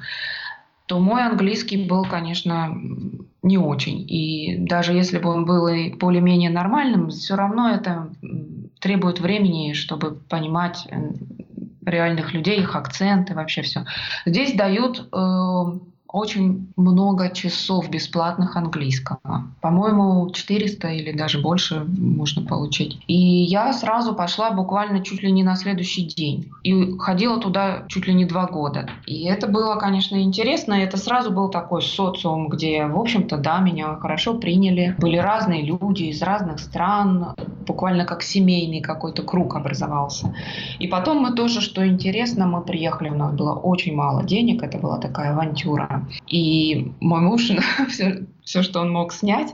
то 0.87 0.99
мой 0.99 1.23
английский 1.23 1.87
был, 1.87 2.05
конечно, 2.05 2.75
не 3.41 3.57
очень. 3.57 4.05
И 4.09 4.57
даже 4.57 4.93
если 4.93 5.19
бы 5.19 5.29
он 5.29 5.45
был 5.45 5.67
и 5.67 5.93
более-менее 5.93 6.49
нормальным, 6.49 7.09
все 7.09 7.35
равно 7.35 7.69
это 7.69 8.11
требует 8.79 9.19
времени, 9.19 9.73
чтобы 9.73 10.15
понимать 10.15 10.87
реальных 11.85 12.33
людей, 12.33 12.59
их 12.59 12.75
акценты, 12.75 13.33
вообще 13.33 13.61
все. 13.61 13.85
Здесь 14.25 14.53
дают 14.53 15.09
э, 15.11 15.79
очень 16.13 16.71
много 16.77 17.31
часов 17.31 17.89
бесплатных 17.89 18.55
английского. 18.55 19.47
По-моему, 19.61 20.29
400 20.29 20.87
или 20.89 21.11
даже 21.11 21.41
больше 21.41 21.85
можно 21.85 22.43
получить. 22.43 22.99
И 23.07 23.15
я 23.15 23.73
сразу 23.73 24.13
пошла 24.13 24.51
буквально 24.51 25.03
чуть 25.03 25.23
ли 25.23 25.31
не 25.31 25.43
на 25.43 25.55
следующий 25.55 26.05
день. 26.05 26.51
И 26.61 26.95
ходила 26.99 27.39
туда 27.39 27.85
чуть 27.87 28.07
ли 28.07 28.13
не 28.13 28.25
два 28.25 28.45
года. 28.45 28.87
И 29.07 29.23
это 29.23 29.47
было, 29.47 29.75
конечно, 29.75 30.21
интересно. 30.21 30.75
Это 30.75 30.97
сразу 30.97 31.31
был 31.31 31.49
такой 31.49 31.81
социум, 31.81 32.47
где, 32.47 32.85
в 32.85 32.99
общем-то, 32.99 33.37
да, 33.37 33.57
меня 33.59 33.95
хорошо 33.95 34.35
приняли. 34.35 34.95
Были 34.99 35.17
разные 35.17 35.63
люди 35.63 36.03
из 36.03 36.21
разных 36.21 36.59
стран. 36.59 37.33
Буквально 37.65 38.05
как 38.05 38.21
семейный 38.21 38.81
какой-то 38.81 39.23
круг 39.23 39.55
образовался. 39.55 40.35
И 40.77 40.85
потом 40.85 41.23
мы 41.23 41.33
тоже, 41.33 41.59
что 41.59 41.87
интересно, 41.87 42.45
мы 42.45 42.61
приехали, 42.61 43.09
у 43.09 43.15
нас 43.15 43.33
было 43.33 43.53
очень 43.53 43.95
мало 43.95 44.23
денег. 44.23 44.61
Это 44.61 44.77
была 44.77 44.99
такая 44.99 45.31
авантюра. 45.31 46.02
И 46.27 46.91
мой 46.99 47.21
муж, 47.21 47.51
все, 47.89 48.25
все, 48.43 48.61
что 48.63 48.81
он 48.81 48.91
мог 48.91 49.13
снять, 49.13 49.53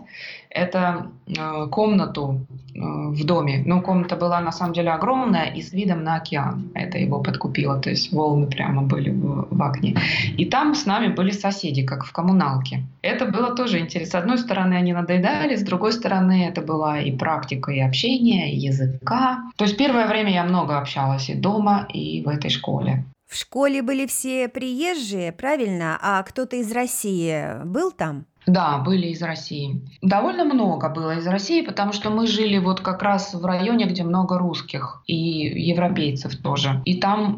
это 0.49 1.11
э, 1.27 1.67
комнату 1.67 2.47
э, 2.73 2.79
в 2.79 3.23
доме. 3.23 3.61
Ну, 3.65 3.81
комната 3.81 4.15
была 4.15 4.41
на 4.41 4.51
самом 4.51 4.73
деле 4.73 4.89
огромная 4.89 5.45
и 5.45 5.61
с 5.61 5.73
видом 5.73 6.03
на 6.03 6.15
океан. 6.15 6.71
Это 6.73 6.97
его 6.97 7.21
подкупило, 7.21 7.79
то 7.79 7.89
есть 7.91 8.11
волны 8.11 8.47
прямо 8.47 8.81
были 8.81 9.11
в, 9.11 9.47
в 9.51 9.61
окне. 9.61 9.95
И 10.37 10.45
там 10.45 10.73
с 10.73 10.85
нами 10.85 11.13
были 11.13 11.31
соседи, 11.31 11.83
как 11.83 12.03
в 12.03 12.11
коммуналке. 12.11 12.83
Это 13.03 13.25
было 13.25 13.55
тоже 13.55 13.79
интересно. 13.79 14.11
С 14.11 14.15
одной 14.15 14.37
стороны, 14.39 14.73
они 14.73 14.93
надоедали, 14.93 15.55
с 15.55 15.61
другой 15.61 15.93
стороны, 15.93 16.47
это 16.47 16.61
была 16.61 16.99
и 16.99 17.11
практика, 17.11 17.71
и 17.71 17.79
общение, 17.79 18.51
и 18.51 18.57
языка. 18.57 19.51
То 19.55 19.65
есть 19.65 19.77
первое 19.77 20.07
время 20.07 20.33
я 20.33 20.43
много 20.43 20.79
общалась 20.79 21.29
и 21.29 21.35
дома, 21.35 21.87
и 21.93 22.23
в 22.23 22.27
этой 22.27 22.49
школе. 22.49 23.03
В 23.29 23.35
школе 23.35 23.83
были 23.83 24.07
все 24.07 24.49
приезжие, 24.49 25.31
правильно? 25.31 25.99
А 26.01 26.23
кто-то 26.23 26.55
из 26.55 26.71
России 26.71 27.63
был 27.63 27.91
там? 27.91 28.25
Да, 28.49 28.79
были 28.79 29.07
из 29.07 29.21
России. 29.21 29.81
Довольно 30.01 30.43
много 30.43 30.89
было 30.89 31.17
из 31.17 31.27
России, 31.27 31.61
потому 31.61 31.93
что 31.93 32.09
мы 32.09 32.25
жили 32.25 32.57
вот 32.57 32.81
как 32.81 33.03
раз 33.03 33.33
в 33.33 33.45
районе, 33.45 33.85
где 33.85 34.03
много 34.03 34.39
русских 34.39 35.03
и 35.05 35.15
европейцев 35.15 36.35
тоже. 36.37 36.81
И 36.85 36.95
там, 36.99 37.37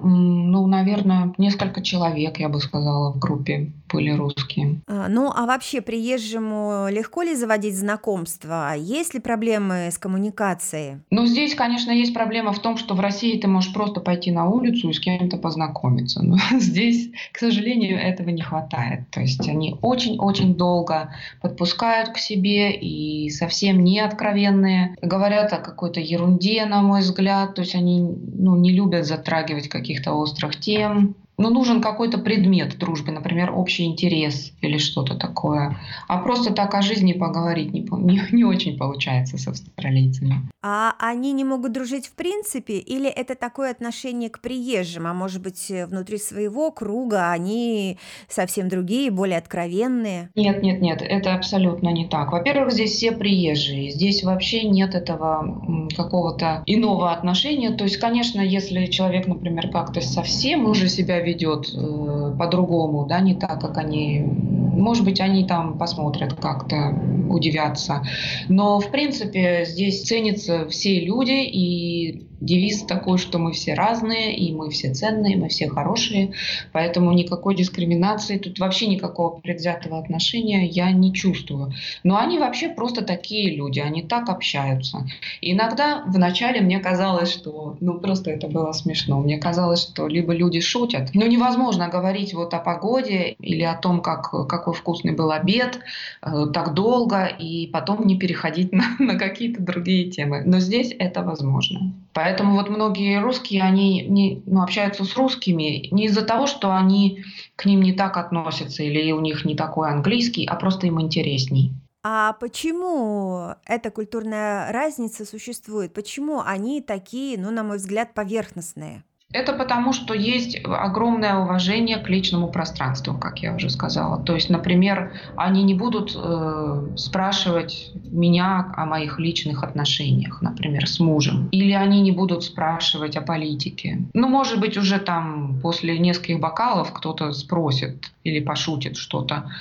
ну, 0.51 0.65
наверное, 0.67 1.33
несколько 1.37 1.81
человек, 1.81 2.39
я 2.39 2.47
бы 2.47 2.59
сказала, 2.59 3.11
в 3.11 3.19
группе 3.19 3.71
были 3.91 4.11
русские. 4.11 4.81
А, 4.87 5.07
ну, 5.09 5.31
а 5.35 5.45
вообще 5.45 5.81
приезжему 5.81 6.87
легко 6.89 7.23
ли 7.23 7.35
заводить 7.35 7.75
знакомства? 7.75 8.73
Есть 8.77 9.13
ли 9.13 9.19
проблемы 9.19 9.89
с 9.91 9.97
коммуникацией? 9.97 11.01
Ну, 11.11 11.25
здесь, 11.25 11.55
конечно, 11.55 11.91
есть 11.91 12.13
проблема 12.13 12.53
в 12.53 12.59
том, 12.59 12.77
что 12.77 12.95
в 12.95 12.99
России 12.99 13.39
ты 13.39 13.47
можешь 13.47 13.73
просто 13.73 13.99
пойти 13.99 14.31
на 14.31 14.47
улицу 14.47 14.89
и 14.89 14.93
с 14.93 14.99
кем-то 14.99 15.37
познакомиться. 15.37 16.23
Но 16.23 16.37
здесь, 16.59 17.09
к 17.31 17.39
сожалению, 17.39 17.99
этого 17.99 18.29
не 18.29 18.41
хватает. 18.41 19.09
То 19.11 19.21
есть 19.21 19.47
они 19.47 19.75
очень-очень 19.81 20.55
долго 20.55 21.00
подпускают 21.41 22.10
к 22.10 22.17
себе 22.17 22.72
и 22.72 23.29
совсем 23.29 23.84
не 23.84 24.00
откровенные. 24.00 24.96
Говорят 25.01 25.53
о 25.53 25.58
какой-то 25.58 26.00
ерунде, 26.00 26.65
на 26.65 26.81
мой 26.81 27.01
взгляд. 27.01 27.55
То 27.55 27.62
есть 27.62 27.75
они 27.75 28.01
ну, 28.01 28.55
не 28.55 28.72
любят 28.72 29.05
затрагивать 29.05 29.70
каких-то 29.70 30.13
острых 30.13 30.60
тем 30.60 31.15
ну, 31.38 31.50
нужен 31.50 31.81
какой-то 31.81 32.17
предмет 32.17 32.77
дружбы, 32.77 33.11
например, 33.11 33.51
общий 33.55 33.85
интерес 33.85 34.53
или 34.61 34.77
что-то 34.77 35.15
такое. 35.15 35.77
А 36.07 36.17
просто 36.19 36.53
так 36.53 36.73
о 36.75 36.81
жизни 36.81 37.13
поговорить 37.13 37.73
не, 37.73 37.81
не, 37.81 38.21
не 38.31 38.43
очень 38.43 38.77
получается 38.77 39.38
с 39.38 39.47
австралийцами. 39.47 40.51
А 40.63 40.93
они 41.00 41.31
не 41.31 41.43
могут 41.43 41.71
дружить 41.71 42.07
в 42.07 42.13
принципе? 42.13 42.77
Или 42.77 43.09
это 43.09 43.33
такое 43.33 43.71
отношение 43.71 44.29
к 44.29 44.41
приезжим? 44.41 45.07
А 45.07 45.13
может 45.13 45.41
быть, 45.41 45.71
внутри 45.88 46.17
своего 46.19 46.71
круга 46.71 47.31
они 47.31 47.97
совсем 48.29 48.69
другие, 48.69 49.09
более 49.09 49.39
откровенные? 49.39 50.29
Нет, 50.35 50.61
нет, 50.61 50.81
нет, 50.81 51.01
это 51.01 51.33
абсолютно 51.33 51.89
не 51.89 52.07
так. 52.07 52.31
Во-первых, 52.31 52.71
здесь 52.73 52.91
все 52.91 53.11
приезжие. 53.11 53.89
Здесь 53.89 54.23
вообще 54.23 54.69
нет 54.69 54.93
этого 54.93 55.89
какого-то 55.97 56.61
иного 56.67 57.11
отношения. 57.11 57.71
То 57.71 57.85
есть, 57.85 57.97
конечно, 57.97 58.39
если 58.39 58.85
человек, 58.85 59.25
например, 59.25 59.69
как-то 59.69 60.01
совсем 60.01 60.65
уже 60.65 60.88
себя 60.88 61.20
ведет 61.21 61.71
э, 61.73 62.35
по-другому, 62.37 63.05
да, 63.05 63.19
не 63.19 63.35
так, 63.35 63.61
как 63.61 63.77
они, 63.77 64.21
может 64.21 65.05
быть, 65.05 65.21
они 65.21 65.45
там 65.45 65.77
посмотрят 65.77 66.33
как-то, 66.33 66.97
удивятся. 67.29 68.03
Но, 68.49 68.79
в 68.79 68.91
принципе, 68.91 69.65
здесь 69.65 70.03
ценятся 70.03 70.67
все 70.67 70.99
люди, 70.99 71.43
и 71.43 72.30
девиз 72.41 72.83
такой, 72.83 73.17
что 73.17 73.38
мы 73.38 73.53
все 73.53 73.75
разные, 73.75 74.36
и 74.36 74.53
мы 74.53 74.69
все 74.71 74.93
ценные, 74.93 75.38
мы 75.38 75.48
все 75.48 75.69
хорошие, 75.69 76.33
поэтому 76.74 77.12
никакой 77.13 77.55
дискриминации, 77.55 78.38
тут 78.38 78.60
вообще 78.60 78.88
никакого 78.88 79.39
предвзятого 79.39 80.00
отношения 80.00 80.65
я 80.65 80.91
не 80.91 81.13
чувствую. 81.13 81.74
Но 82.03 82.17
они 82.17 82.39
вообще 82.39 82.69
просто 82.69 83.03
такие 83.03 83.55
люди, 83.55 83.79
они 83.79 84.01
так 84.01 84.29
общаются. 84.29 85.07
И 85.39 85.53
иногда 85.53 86.03
вначале 86.07 86.62
мне 86.62 86.79
казалось, 86.79 87.31
что, 87.31 87.77
ну 87.79 88.00
просто 88.00 88.31
это 88.31 88.48
было 88.48 88.71
смешно, 88.74 89.19
мне 89.19 89.38
казалось, 89.38 89.81
что 89.83 90.07
либо 90.07 90.33
люди 90.33 90.60
шутят, 90.60 91.12
ну 91.13 91.27
невозможно 91.27 91.88
говорить 91.88 92.33
вот 92.33 92.53
о 92.53 92.60
погоде 92.60 93.36
или 93.39 93.63
о 93.63 93.75
том, 93.75 94.01
как, 94.01 94.31
какой 94.48 94.74
вкусный 94.74 95.13
был 95.13 95.31
обед 95.31 95.79
э, 96.24 96.48
так 96.53 96.74
долго, 96.74 97.25
и 97.25 97.67
потом 97.67 98.07
не 98.07 98.17
переходить 98.17 98.71
на, 98.71 98.95
на 98.98 99.17
какие-то 99.17 99.62
другие 99.62 100.10
темы. 100.10 100.41
Но 100.45 100.60
здесь 100.60 100.93
это 100.98 101.21
возможно. 101.21 101.93
Поэтому 102.13 102.30
вот 102.39 102.69
многие 102.69 103.21
русские, 103.21 103.63
они 103.63 104.01
не, 104.07 104.41
ну, 104.45 104.61
общаются 104.61 105.03
с 105.03 105.15
русскими 105.15 105.88
не 105.93 106.05
из-за 106.05 106.23
того, 106.23 106.47
что 106.47 106.75
они 106.75 107.23
к 107.55 107.65
ним 107.65 107.81
не 107.81 107.93
так 107.93 108.17
относятся 108.17 108.83
или 108.83 109.11
у 109.11 109.19
них 109.19 109.45
не 109.45 109.55
такой 109.55 109.89
английский, 109.89 110.45
а 110.45 110.55
просто 110.55 110.88
им 110.88 111.01
интересней. 111.01 111.71
А 112.03 112.33
почему 112.33 113.53
эта 113.65 113.91
культурная 113.91 114.71
разница 114.71 115.25
существует? 115.25 115.93
Почему 115.93 116.41
они 116.41 116.81
такие, 116.81 117.38
ну, 117.38 117.51
на 117.51 117.63
мой 117.63 117.77
взгляд, 117.77 118.13
поверхностные? 118.13 119.03
Это 119.33 119.53
потому, 119.53 119.93
что 119.93 120.13
есть 120.13 120.59
огромное 120.63 121.38
уважение 121.38 121.97
к 121.97 122.09
личному 122.09 122.47
пространству, 122.50 123.13
как 123.13 123.39
я 123.39 123.55
уже 123.55 123.69
сказала. 123.69 124.21
То 124.23 124.35
есть, 124.35 124.50
например, 124.50 125.13
они 125.35 125.63
не 125.63 125.73
будут 125.73 126.13
э, 126.15 126.88
спрашивать 126.97 127.91
меня 128.11 128.73
о 128.75 128.85
моих 128.85 129.19
личных 129.19 129.63
отношениях, 129.63 130.41
например, 130.41 130.88
с 130.88 131.00
мужем. 131.00 131.47
Или 131.51 131.71
они 131.71 132.01
не 132.01 132.11
будут 132.11 132.43
спрашивать 132.43 133.15
о 133.15 133.21
политике. 133.21 134.00
Ну, 134.13 134.27
может 134.27 134.59
быть, 134.59 134.77
уже 134.77 135.00
там 135.00 135.59
после 135.61 135.97
нескольких 135.97 136.39
бокалов 136.39 136.91
кто-то 136.93 137.31
спросит 137.31 138.11
или 138.23 138.39
пошутит 138.39 138.97
что-то. 138.97 139.51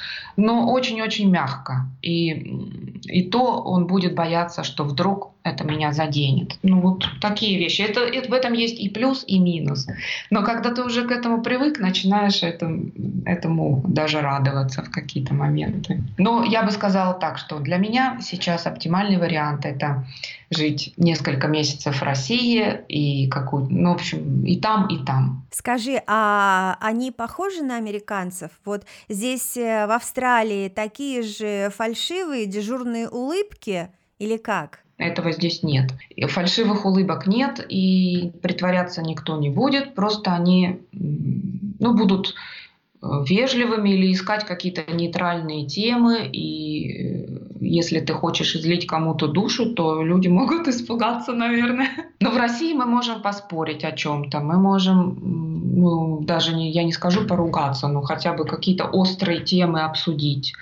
Но 0.40 0.72
очень-очень 0.72 1.30
мягко. 1.30 1.86
И, 2.00 2.30
и 3.04 3.22
то 3.22 3.62
он 3.62 3.86
будет 3.86 4.14
бояться, 4.14 4.64
что 4.64 4.84
вдруг 4.84 5.32
это 5.42 5.64
меня 5.64 5.92
заденет. 5.92 6.58
Ну 6.62 6.80
вот 6.80 7.04
такие 7.20 7.58
вещи. 7.58 7.82
Это, 7.82 8.00
это, 8.00 8.30
в 8.30 8.32
этом 8.32 8.54
есть 8.54 8.80
и 8.80 8.88
плюс, 8.88 9.22
и 9.26 9.38
минус. 9.38 9.86
Но 10.30 10.42
когда 10.42 10.70
ты 10.70 10.82
уже 10.82 11.06
к 11.06 11.10
этому 11.10 11.42
привык, 11.42 11.78
начинаешь 11.78 12.42
этому, 12.42 12.90
этому 13.26 13.84
даже 13.86 14.22
радоваться 14.22 14.82
в 14.82 14.90
какие-то 14.90 15.34
моменты. 15.34 16.02
Но 16.16 16.42
я 16.44 16.62
бы 16.62 16.70
сказала 16.70 17.12
так, 17.12 17.36
что 17.36 17.58
для 17.58 17.76
меня 17.76 18.18
сейчас 18.22 18.66
оптимальный 18.66 19.18
вариант 19.18 19.66
это 19.66 20.06
жить 20.50 20.94
несколько 20.96 21.46
месяцев 21.46 22.00
в 22.00 22.02
России 22.02 22.80
и 22.88 23.28
какую 23.28 23.68
ну, 23.70 23.90
в 23.92 23.94
общем, 23.94 24.44
и 24.44 24.56
там, 24.60 24.88
и 24.88 25.04
там. 25.04 25.46
Скажи, 25.52 26.02
а 26.06 26.76
они 26.80 27.12
похожи 27.12 27.62
на 27.62 27.76
американцев? 27.76 28.50
Вот 28.64 28.84
здесь 29.08 29.56
э, 29.56 29.86
в 29.86 29.92
Австралии 29.92 30.68
такие 30.68 31.22
же 31.22 31.70
фальшивые 31.70 32.46
дежурные 32.46 33.08
улыбки 33.08 33.90
или 34.18 34.36
как? 34.36 34.80
Этого 34.98 35.32
здесь 35.32 35.62
нет. 35.62 35.92
Фальшивых 36.28 36.84
улыбок 36.84 37.26
нет, 37.26 37.64
и 37.66 38.32
притворяться 38.42 39.00
никто 39.00 39.38
не 39.38 39.48
будет. 39.48 39.94
Просто 39.94 40.34
они 40.34 40.80
ну, 40.92 41.94
будут 41.94 42.34
э, 43.02 43.06
вежливыми 43.26 43.90
или 43.90 44.12
искать 44.12 44.44
какие-то 44.44 44.92
нейтральные 44.92 45.66
темы. 45.66 46.28
И 46.30 46.92
э, 46.92 47.39
если 47.60 48.00
ты 48.00 48.12
хочешь 48.14 48.56
излить 48.56 48.86
кому-то 48.86 49.28
душу, 49.28 49.74
то 49.74 50.02
люди 50.02 50.28
могут 50.28 50.66
испугаться, 50.68 51.32
наверное. 51.32 51.90
Но 52.20 52.30
в 52.30 52.36
России 52.36 52.72
мы 52.72 52.86
можем 52.86 53.22
поспорить 53.22 53.84
о 53.84 53.92
чем-то. 53.92 54.40
Мы 54.40 54.58
можем, 54.58 55.18
ну, 55.76 56.20
даже 56.20 56.54
не, 56.54 56.70
я 56.70 56.84
не 56.84 56.92
скажу 56.92 57.26
поругаться, 57.26 57.88
но 57.88 58.02
хотя 58.02 58.32
бы 58.32 58.44
какие-то 58.44 58.86
острые 58.86 59.40
темы 59.40 59.82
обсудить. 59.82 60.54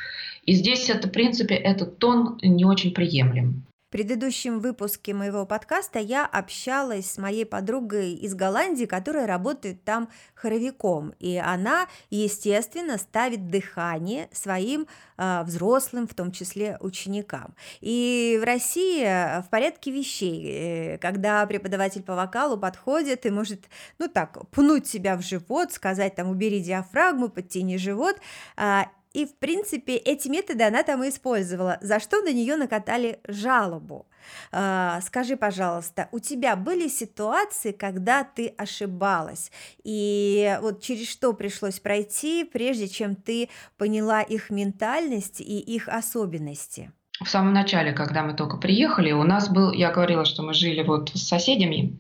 И 0.45 0.53
здесь 0.53 0.91
это, 0.91 1.09
в 1.09 1.13
принципе, 1.13 1.55
этот 1.55 1.99
тон 1.99 2.39
не 2.43 2.65
очень 2.65 2.93
приемлем. 2.93 3.65
В 3.89 3.91
предыдущем 3.91 4.61
выпуске 4.61 5.15
моего 5.15 5.47
подкаста 5.47 5.99
я 5.99 6.27
общалась 6.27 7.11
с 7.11 7.17
моей 7.17 7.47
подругой 7.47 8.13
из 8.13 8.35
Голландии, 8.35 8.85
которая 8.85 9.27
работает 9.27 9.83
там 9.83 10.11
хоровиком, 10.35 11.15
и 11.19 11.39
она, 11.39 11.87
естественно, 12.11 12.99
ставит 12.99 13.49
дыхание 13.49 14.29
своим 14.31 14.87
э, 15.17 15.43
взрослым, 15.45 16.07
в 16.07 16.13
том 16.13 16.33
числе 16.33 16.77
ученикам. 16.81 17.55
И 17.81 18.39
в 18.39 18.45
России 18.45 19.41
в 19.41 19.49
порядке 19.49 19.91
вещей, 19.91 20.45
э, 20.51 20.99
когда 20.99 21.47
преподаватель 21.47 22.03
по 22.03 22.15
вокалу 22.15 22.59
подходит 22.59 23.25
и 23.25 23.31
может, 23.31 23.71
ну 23.99 24.07
так, 24.09 24.51
пнуть 24.51 24.87
себя 24.87 25.17
в 25.17 25.23
живот, 25.23 25.73
сказать 25.73 26.15
там 26.15 26.29
«убери 26.29 26.61
диафрагму, 26.61 27.31
подтяни 27.31 27.79
живот», 27.79 28.17
э, 28.59 28.83
и, 29.19 29.27
в 29.27 29.37
принципе, 29.37 29.97
эти 29.97 30.29
методы 30.29 30.63
она 30.63 30.85
там 30.85 31.03
и 31.03 31.09
использовала, 31.09 31.79
за 31.81 31.99
что 31.99 32.23
на 32.23 32.33
нее 32.33 32.55
накатали 32.55 33.19
жалобу. 33.27 34.07
А, 34.53 35.01
скажи, 35.01 35.37
пожалуйста, 35.37 36.09
у 36.13 36.21
тебя 36.21 36.55
были 36.55 36.87
ситуации, 36.87 37.73
когда 37.73 38.23
ты 38.23 38.55
ошибалась, 38.57 39.51
и 39.83 40.57
вот 40.63 40.83
через 40.83 41.09
что 41.11 41.33
пришлось 41.33 41.81
пройти, 41.81 42.45
прежде 42.45 42.87
чем 42.87 43.17
ты 43.17 43.49
поняла 43.77 44.23
их 44.23 44.51
ментальность 44.51 45.41
и 45.41 45.59
их 45.59 45.89
особенности? 45.89 46.93
В 47.21 47.29
самом 47.29 47.53
начале, 47.53 47.93
когда 47.93 48.23
мы 48.23 48.35
только 48.35 48.57
приехали, 48.57 49.11
у 49.11 49.25
нас 49.25 49.49
был, 49.49 49.73
я 49.73 49.91
говорила, 49.91 50.25
что 50.25 50.45
мы 50.45 50.55
жили 50.55 50.85
вот 50.85 51.11
с 51.11 51.27
соседями, 51.27 51.99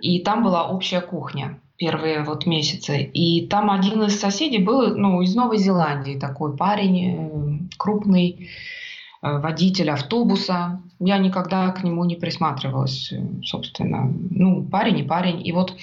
и 0.00 0.18
там 0.24 0.42
была 0.42 0.68
общая 0.68 1.00
кухня 1.00 1.60
первые 1.76 2.22
вот 2.22 2.46
месяцы. 2.46 3.02
И 3.02 3.46
там 3.46 3.70
один 3.70 4.02
из 4.02 4.18
соседей 4.18 4.58
был 4.58 4.96
ну, 4.96 5.22
из 5.22 5.34
Новой 5.34 5.58
Зеландии, 5.58 6.18
такой 6.18 6.56
парень 6.56 6.98
э, 7.04 7.76
крупный, 7.76 8.48
э, 9.22 9.38
водитель 9.38 9.90
автобуса. 9.90 10.80
Я 11.00 11.18
никогда 11.18 11.70
к 11.72 11.82
нему 11.82 12.04
не 12.04 12.16
присматривалась, 12.16 13.12
э, 13.12 13.20
собственно. 13.42 14.12
Ну, 14.30 14.64
парень 14.64 15.00
и 15.00 15.02
парень. 15.02 15.46
И 15.46 15.52
вот 15.52 15.74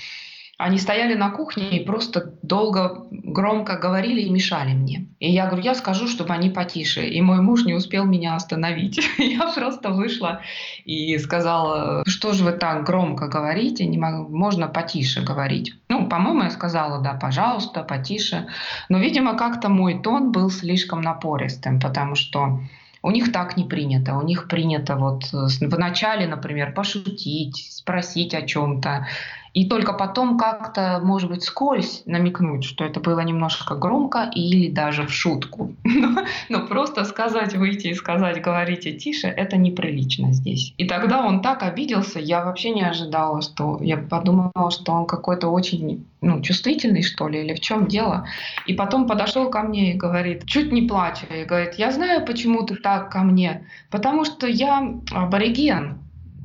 они 0.63 0.77
стояли 0.77 1.15
на 1.15 1.32
кухне 1.32 1.80
и 1.80 1.86
просто 1.86 2.34
долго, 2.44 3.08
громко 3.10 3.77
говорили 3.77 4.22
и 4.22 4.30
мешали 4.30 4.74
мне. 4.74 5.08
И 5.20 5.32
я 5.32 5.48
говорю, 5.48 5.63
я 5.63 5.74
скажу, 5.74 6.08
чтобы 6.08 6.34
они 6.34 6.50
потише. 6.50 7.08
И 7.08 7.20
мой 7.22 7.41
муж 7.41 7.65
не 7.65 7.74
успел 7.74 8.06
меня 8.06 8.36
остановить. 8.36 9.00
Я 9.18 9.51
просто 9.53 9.89
вышла 9.89 10.41
и 10.86 11.18
сказала, 11.18 12.03
что 12.06 12.34
же 12.34 12.44
вы 12.44 12.51
так 12.51 12.86
громко 12.86 13.27
говорите, 13.27 13.86
не 13.86 13.98
могу, 13.98 14.36
можно 14.36 14.68
потише 14.68 15.22
говорить. 15.22 15.74
Ну, 15.89 16.08
по-моему, 16.08 16.44
я 16.44 16.50
сказала, 16.50 17.01
да, 17.01 17.13
пожалуйста, 17.13 17.84
потише. 17.84 18.48
Но, 18.89 19.00
видимо, 19.00 19.36
как-то 19.36 19.70
мой 19.70 20.00
тон 20.01 20.32
был 20.32 20.50
слишком 20.51 21.01
напористым, 21.01 21.80
потому 21.80 22.15
что 22.15 22.60
у 23.04 23.12
них 23.12 23.32
так 23.32 23.58
не 23.58 23.63
принято. 23.63 24.15
У 24.15 24.21
них 24.21 24.47
принято 24.47 24.95
вот 24.95 25.24
в 25.32 25.78
начале, 25.78 26.28
например, 26.28 26.74
пошутить, 26.74 27.67
спросить 27.71 28.36
о 28.36 28.43
чем-то. 28.43 29.08
И 29.53 29.67
только 29.67 29.93
потом 29.93 30.37
как-то, 30.37 31.01
может 31.03 31.29
быть, 31.29 31.43
скользь 31.43 32.03
намекнуть, 32.05 32.63
что 32.63 32.85
это 32.85 32.99
было 32.99 33.19
немножко 33.19 33.75
громко 33.75 34.29
или 34.33 34.69
даже 34.69 35.05
в 35.05 35.13
шутку. 35.13 35.73
Но, 35.83 36.25
но 36.49 36.67
просто 36.67 37.03
сказать, 37.05 37.55
выйти 37.55 37.87
и 37.87 37.93
сказать, 37.93 38.41
говорите 38.41 38.93
тише, 38.93 39.27
это 39.27 39.57
неприлично 39.57 40.31
здесь. 40.33 40.73
И 40.77 40.85
тогда 40.85 41.25
он 41.25 41.41
так 41.41 41.63
обиделся, 41.63 42.19
я 42.19 42.43
вообще 42.45 42.71
не 42.71 42.83
ожидала, 42.83 43.41
что... 43.41 43.79
Я 43.81 43.97
подумала, 43.97 44.71
что 44.71 44.93
он 44.93 45.05
какой-то 45.05 45.49
очень 45.49 46.05
ну, 46.21 46.41
чувствительный, 46.41 47.03
что 47.03 47.27
ли, 47.27 47.41
или 47.43 47.53
в 47.53 47.59
чем 47.59 47.87
дело. 47.87 48.27
И 48.67 48.73
потом 48.73 49.07
подошел 49.07 49.49
ко 49.49 49.63
мне 49.63 49.93
и 49.93 49.97
говорит, 49.97 50.45
чуть 50.45 50.71
не 50.71 50.83
плача, 50.83 51.25
и 51.25 51.45
говорит, 51.45 51.75
я 51.75 51.91
знаю, 51.91 52.25
почему 52.25 52.63
ты 52.63 52.75
так 52.75 53.11
ко 53.11 53.19
мне, 53.19 53.65
потому 53.89 54.23
что 54.23 54.47
я 54.47 54.87
абориген, 55.11 55.97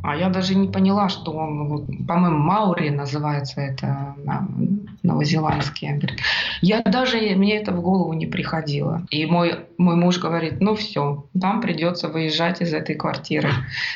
а 0.06 0.14
я 0.14 0.28
даже 0.28 0.54
не 0.54 0.68
поняла, 0.68 1.08
что 1.08 1.32
он, 1.32 1.84
по-моему, 2.06 2.38
Маури 2.38 2.90
называется 2.90 3.60
это 3.60 4.14
новозеландский. 5.02 6.00
Я 6.62 6.82
даже, 6.82 7.18
мне 7.34 7.56
это 7.56 7.72
в 7.72 7.80
голову 7.80 8.12
не 8.12 8.26
приходило. 8.26 9.02
И 9.10 9.26
мой, 9.26 9.66
мой 9.78 9.96
муж 9.96 10.18
говорит, 10.18 10.60
ну 10.60 10.76
все, 10.76 11.26
там 11.40 11.60
придется 11.60 12.08
выезжать 12.08 12.60
из 12.60 12.72
этой 12.72 12.94
квартиры. 12.94 13.50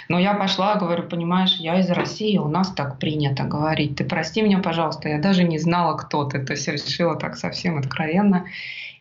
Но 0.08 0.18
я 0.18 0.34
пошла, 0.34 0.74
говорю, 0.74 1.04
понимаешь, 1.04 1.56
я 1.60 1.78
из 1.78 1.88
России, 1.90 2.38
у 2.38 2.48
нас 2.48 2.72
так 2.72 2.98
принято 2.98 3.44
говорить. 3.44 3.94
Ты 3.94 4.04
прости 4.04 4.42
меня, 4.42 4.58
пожалуйста, 4.58 5.08
я 5.08 5.18
даже 5.20 5.44
не 5.44 5.58
знала, 5.58 5.96
кто 5.96 6.24
ты. 6.24 6.40
То 6.40 6.54
есть 6.54 6.66
решила 6.66 7.14
так 7.14 7.36
совсем 7.36 7.78
откровенно. 7.78 8.46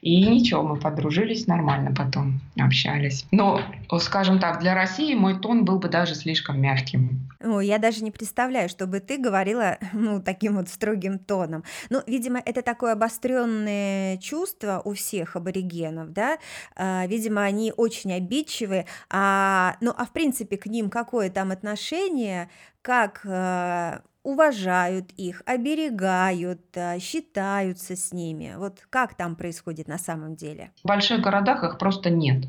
И 0.02 0.26
ничего, 0.26 0.64
мы 0.64 0.78
подружились 0.78 1.48
нормально 1.48 1.94
потом, 1.94 2.40
общались. 2.58 3.26
Но, 3.32 3.62
скажем 4.00 4.40
так, 4.40 4.60
для 4.60 4.74
России 4.74 5.14
мой 5.14 5.40
тон 5.40 5.66
был 5.66 5.80
бы 5.80 5.90
даже 5.90 6.16
слишком 6.16 6.62
мягким. 6.62 7.30
Ну, 7.42 7.60
я 7.60 7.78
даже 7.80 8.04
не 8.04 8.12
представляю, 8.12 8.70
чтобы 8.70 9.02
ты 9.02 9.18
говорила, 9.18 9.78
ну, 9.94 10.22
таким 10.22 10.56
вот 10.56 10.70
строгим 10.70 11.20
тоном. 11.20 11.64
Ну, 11.90 12.02
видимо, 12.08 12.40
это 12.40 12.62
такое 12.62 12.94
обостренное 12.94 14.18
чувство 14.18 14.82
у 14.86 14.94
всех 14.94 15.36
аборигенов, 15.36 16.14
да? 16.14 16.38
А, 16.76 17.06
видимо, 17.08 17.44
они 17.44 17.74
очень 17.76 18.14
обидчивы. 18.14 18.86
А, 19.10 19.76
ну, 19.82 19.94
а 19.98 20.06
в 20.06 20.12
принципе 20.12 20.58
к 20.58 20.66
ним 20.68 20.90
какое 20.90 21.30
там 21.30 21.52
отношение, 21.52 22.50
как 22.82 23.22
а, 23.26 24.02
уважают 24.24 25.12
их, 25.18 25.42
оберегают, 25.46 26.62
а, 26.76 27.00
считаются 27.00 27.96
с 27.96 28.12
ними. 28.12 28.56
Вот 28.58 28.80
как 28.90 29.16
там 29.16 29.36
происходит 29.36 29.88
на 29.88 29.98
самом 29.98 30.36
деле? 30.36 30.72
В 30.84 30.88
больших 30.88 31.22
городах 31.22 31.64
их 31.64 31.78
просто 31.78 32.10
нет 32.10 32.46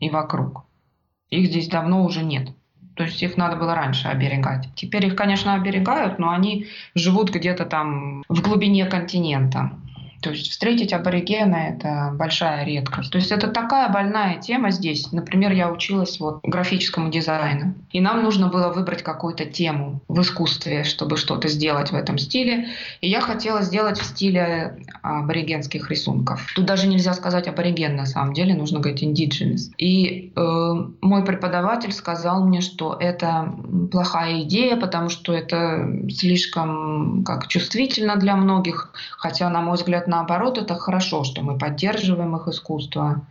и 0.00 0.10
вокруг. 0.10 0.64
Их 1.30 1.48
здесь 1.48 1.68
давно 1.68 2.04
уже 2.04 2.22
нет. 2.24 2.48
То 2.94 3.04
есть 3.04 3.22
их 3.22 3.36
надо 3.36 3.56
было 3.56 3.74
раньше 3.74 4.08
оберегать. 4.08 4.68
Теперь 4.74 5.06
их, 5.06 5.16
конечно, 5.16 5.54
оберегают, 5.54 6.18
но 6.18 6.30
они 6.30 6.66
живут 6.94 7.30
где-то 7.30 7.64
там 7.64 8.22
в 8.28 8.42
глубине 8.42 8.84
континента. 8.86 9.70
То 10.22 10.30
есть 10.30 10.50
встретить 10.50 10.92
аборигена– 10.92 11.56
это 11.70 12.12
большая 12.14 12.64
редкость. 12.64 13.10
То 13.10 13.18
есть 13.18 13.32
это 13.32 13.48
такая 13.48 13.88
больная 13.88 14.40
тема 14.40 14.70
здесь. 14.70 15.10
Например, 15.12 15.52
я 15.52 15.70
училась 15.70 16.20
вот 16.20 16.40
графическому 16.42 17.10
дизайну, 17.10 17.74
и 17.90 18.00
нам 18.00 18.22
нужно 18.22 18.48
было 18.48 18.72
выбрать 18.72 19.02
какую-то 19.02 19.44
тему 19.44 20.00
в 20.08 20.20
искусстве, 20.20 20.84
чтобы 20.84 21.16
что-то 21.16 21.48
сделать 21.48 21.90
в 21.90 21.94
этом 21.94 22.18
стиле. 22.18 22.68
И 23.00 23.08
я 23.08 23.20
хотела 23.20 23.62
сделать 23.62 23.98
в 23.98 24.04
стиле 24.04 24.78
аборигенских 25.02 25.90
рисунков. 25.90 26.46
Тут 26.54 26.66
даже 26.66 26.86
нельзя 26.86 27.14
сказать 27.14 27.48
абориген 27.48 27.96
на 27.96 28.06
самом 28.06 28.32
деле, 28.32 28.54
нужно 28.54 28.80
говорить 28.80 29.02
indigenous. 29.02 29.72
И 29.76 30.32
э, 30.34 30.74
мой 31.00 31.24
преподаватель 31.24 31.92
сказал 31.92 32.44
мне, 32.44 32.60
что 32.60 32.96
это 32.98 33.52
плохая 33.90 34.42
идея, 34.42 34.76
потому 34.76 35.08
что 35.08 35.32
это 35.32 35.88
слишком 36.08 37.24
как 37.24 37.48
чувствительно 37.48 38.16
для 38.16 38.36
многих, 38.36 38.92
хотя, 39.18 39.50
на 39.50 39.60
мой 39.60 39.76
взгляд, 39.76 40.06
наоборот, 40.12 40.58
это 40.58 40.74
хорошо, 40.74 41.24
что 41.24 41.42
мы 41.42 41.58
поддерживаем 41.58 42.36
их 42.36 42.46
искусство, 42.48 43.26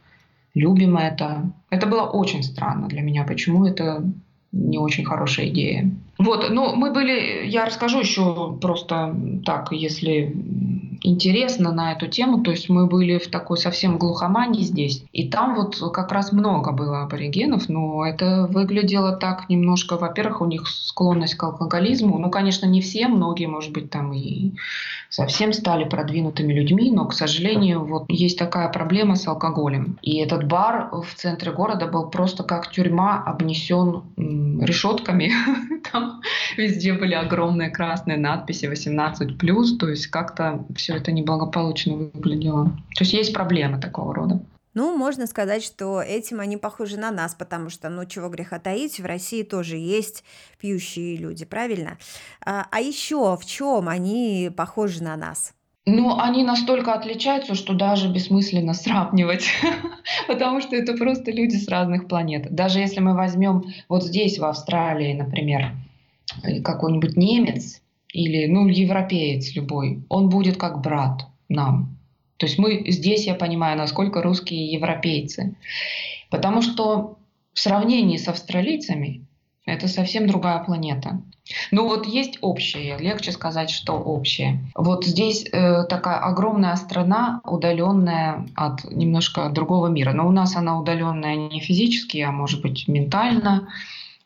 любим 0.56 0.98
это. 0.98 1.44
Это 1.70 1.86
было 1.86 2.02
очень 2.02 2.44
странно 2.44 2.88
для 2.88 3.02
меня, 3.02 3.24
почему 3.24 3.66
это 3.66 4.04
не 4.52 4.80
очень 4.80 5.06
хорошая 5.06 5.48
идея. 5.48 5.90
Вот, 6.18 6.50
ну, 6.50 6.76
мы 6.76 6.92
были, 6.92 7.48
я 7.48 7.66
расскажу 7.66 8.00
еще 8.00 8.58
просто 8.62 9.16
так, 9.46 9.72
если 9.72 10.36
интересно 11.02 11.72
на 11.72 11.94
эту 11.94 12.08
тему. 12.08 12.42
То 12.42 12.52
есть 12.52 12.70
мы 12.70 12.88
были 12.88 13.18
в 13.18 13.30
такой 13.30 13.58
совсем 13.58 13.98
глухомании 13.98 14.64
здесь. 14.64 15.04
И 15.12 15.30
там 15.30 15.56
вот 15.56 15.78
как 15.94 16.12
раз 16.12 16.32
много 16.32 16.72
было 16.72 17.04
аборигенов, 17.04 17.70
но 17.70 18.06
это 18.06 18.48
выглядело 18.50 19.16
так 19.16 19.50
немножко, 19.50 19.98
во-первых, 19.98 20.42
у 20.42 20.46
них 20.46 20.68
склонность 20.68 21.36
к 21.36 21.44
алкоголизму. 21.44 22.18
Ну, 22.18 22.30
конечно, 22.30 22.66
не 22.66 22.82
все, 22.82 23.08
многие, 23.08 23.48
может 23.48 23.72
быть, 23.72 23.90
там 23.90 24.14
и 24.14 24.54
совсем 25.10 25.54
стали 25.54 25.84
продвинутыми 25.84 26.54
людьми, 26.54 26.92
но, 26.92 27.06
к 27.06 27.14
сожалению, 27.14 27.86
вот 27.86 28.06
есть 28.08 28.38
такая 28.38 28.70
проблема 28.70 29.16
с 29.16 29.28
алкоголем. 29.28 29.98
И 30.02 30.18
этот 30.18 30.48
бар 30.48 30.90
в 30.92 31.14
центре 31.16 31.52
города 31.52 31.88
был 31.88 32.10
просто 32.10 32.44
как 32.44 32.72
тюрьма, 32.72 33.22
обнесен 33.24 34.04
решетками. 34.62 35.32
Там 35.92 36.22
везде 36.58 36.94
были 36.94 37.14
огромные 37.14 37.70
красные 37.70 38.18
надписи 38.18 38.66
18+, 38.66 39.78
то 39.78 39.90
есть 39.90 40.08
как-то 40.08 40.66
все 40.76 40.91
это 40.96 41.12
неблагополучно 41.12 41.96
выглядело. 42.14 42.66
То 42.96 43.04
есть 43.04 43.14
есть 43.14 43.34
проблемы 43.34 43.80
такого 43.80 44.14
рода. 44.14 44.42
Ну, 44.74 44.96
можно 44.96 45.28
сказать, 45.28 45.64
что 45.64 46.02
этим 46.02 46.40
они 46.40 46.56
похожи 46.56 46.98
на 46.98 47.12
нас, 47.12 47.36
потому 47.36 47.70
что, 47.70 47.90
ну, 47.90 48.06
чего 48.06 48.30
греха 48.30 48.58
таить, 48.58 49.00
в 49.00 49.06
России 49.06 49.44
тоже 49.44 49.76
есть 49.76 50.24
пьющие 50.60 51.18
люди, 51.18 51.44
правильно? 51.44 51.98
А, 52.46 52.68
а 52.72 52.80
еще 52.80 53.36
в 53.36 53.46
чем 53.46 53.90
они 53.90 54.50
похожи 54.56 55.04
на 55.04 55.18
нас? 55.18 55.54
Ну, 55.86 56.18
они 56.20 56.44
настолько 56.44 56.94
отличаются, 56.94 57.56
что 57.56 57.74
даже 57.74 58.08
бессмысленно 58.08 58.74
сравнивать, 58.74 59.48
потому 60.28 60.62
что 60.62 60.76
это 60.76 60.94
просто 60.94 61.32
люди 61.32 61.56
с 61.56 61.68
разных 61.68 62.08
планет. 62.08 62.54
Даже 62.54 62.80
если 62.80 63.02
мы 63.02 63.16
возьмем 63.16 63.64
вот 63.90 64.04
здесь, 64.04 64.38
в 64.38 64.46
Австралии, 64.46 65.14
например, 65.14 65.72
какой-нибудь 66.64 67.18
немец 67.18 67.82
или, 68.14 68.48
ну, 68.48 68.68
европеец 68.68 69.56
любой, 69.56 70.04
он 70.10 70.30
будет 70.30 70.58
как 70.58 70.82
брат 70.82 71.28
нам. 71.50 71.98
То 72.38 72.46
есть 72.48 72.58
мы 72.58 72.84
здесь, 72.88 73.28
я 73.28 73.36
понимаю, 73.36 73.78
насколько 73.78 74.22
русские 74.22 74.72
европейцы. 74.72 75.56
Потому 76.30 76.62
что 76.62 77.18
в 77.54 77.60
сравнении 77.60 78.18
с 78.18 78.28
австралийцами 78.28 79.26
это 79.66 79.88
совсем 79.88 80.26
другая 80.26 80.64
планета. 80.64 81.22
Ну 81.72 81.88
вот 81.88 82.08
есть 82.08 82.40
общее, 82.42 82.98
легче 82.98 83.32
сказать, 83.32 83.70
что 83.70 83.94
общее. 83.94 84.60
Вот 84.76 85.06
здесь 85.06 85.46
э, 85.52 85.84
такая 85.84 86.18
огромная 86.18 86.76
страна, 86.78 87.42
удаленная 87.44 88.48
от 88.56 88.84
немножко 88.86 89.50
другого 89.50 89.88
мира. 89.88 90.14
Но 90.14 90.28
у 90.28 90.32
нас 90.32 90.56
она 90.56 90.80
удаленная 90.80 91.36
не 91.36 91.60
физически, 91.60 92.18
а 92.20 92.32
может 92.32 92.62
быть 92.62 92.88
ментально. 92.88 93.68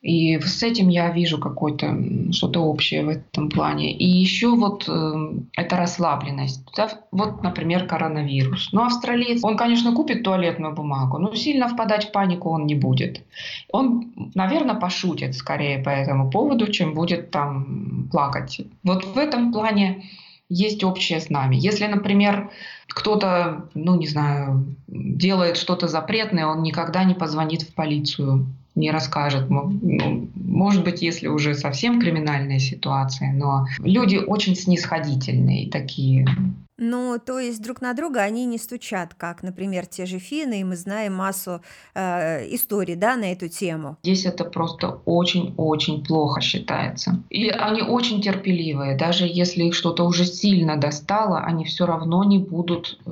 И 0.05 0.39
с 0.39 0.61
этим 0.61 0.89
я 0.89 1.09
вижу 1.09 1.39
какое-то 1.39 1.97
что-то 2.31 2.59
общее 2.59 3.03
в 3.03 3.09
этом 3.09 3.49
плане. 3.49 3.91
И 3.91 4.05
еще 4.05 4.55
вот 4.55 4.87
э, 4.87 5.29
это 5.57 5.77
расслабленность. 5.77 6.63
Да? 6.77 6.89
Вот, 7.11 7.41
например, 7.41 7.87
коронавирус. 7.87 8.69
Ну, 8.71 8.83
австралиец, 8.83 9.43
он, 9.43 9.57
конечно, 9.57 9.95
купит 9.95 10.21
туалетную 10.21 10.75
бумагу, 10.75 11.17
но 11.17 11.33
сильно 11.33 11.67
впадать 11.67 12.09
в 12.09 12.11
панику 12.11 12.51
он 12.51 12.67
не 12.67 12.75
будет. 12.75 13.23
Он, 13.71 14.13
наверное, 14.35 14.75
пошутит 14.75 15.33
скорее 15.33 15.79
по 15.79 15.89
этому 15.89 16.29
поводу, 16.29 16.67
чем 16.67 16.93
будет 16.93 17.31
там 17.31 18.07
плакать. 18.11 18.61
Вот 18.83 19.05
в 19.05 19.17
этом 19.17 19.51
плане 19.51 20.03
есть 20.49 20.83
общее 20.83 21.19
с 21.19 21.31
нами. 21.31 21.55
Если, 21.55 21.87
например, 21.87 22.51
кто-то, 22.89 23.69
ну, 23.73 23.95
не 23.95 24.05
знаю, 24.05 24.75
делает 24.85 25.57
что-то 25.57 25.87
запретное, 25.87 26.45
он 26.45 26.61
никогда 26.61 27.03
не 27.03 27.15
позвонит 27.15 27.63
в 27.63 27.73
полицию 27.73 28.45
не 28.75 28.91
расскажет. 28.91 29.49
Ну, 29.49 30.29
может 30.35 30.83
быть, 30.83 31.01
если 31.01 31.27
уже 31.27 31.55
совсем 31.55 31.99
криминальная 31.99 32.59
ситуация, 32.59 33.31
но 33.33 33.65
люди 33.79 34.17
очень 34.17 34.55
снисходительные 34.55 35.69
такие. 35.69 36.27
Ну, 36.77 37.17
то 37.25 37.39
есть 37.39 37.61
друг 37.61 37.81
на 37.81 37.93
друга 37.93 38.19
они 38.21 38.45
не 38.45 38.57
стучат, 38.57 39.13
как, 39.13 39.43
например, 39.43 39.85
те 39.85 40.05
же 40.05 40.19
финны, 40.19 40.59
и 40.59 40.63
мы 40.63 40.75
знаем 40.75 41.13
массу 41.13 41.61
э, 41.93 42.53
историй, 42.53 42.95
да, 42.95 43.15
на 43.15 43.31
эту 43.31 43.47
тему. 43.47 43.97
Здесь 44.03 44.25
это 44.25 44.43
просто 44.43 44.99
очень-очень 45.05 46.03
плохо 46.03 46.41
считается. 46.41 47.23
И 47.29 47.47
они 47.49 47.81
очень 47.81 48.21
терпеливые, 48.21 48.97
даже 48.97 49.25
если 49.25 49.63
их 49.63 49.73
что-то 49.73 50.03
уже 50.03 50.25
сильно 50.25 50.75
достало, 50.75 51.39
они 51.39 51.63
все 51.63 51.85
равно 51.85 52.25
не 52.25 52.39
будут 52.39 52.99
э, 53.05 53.09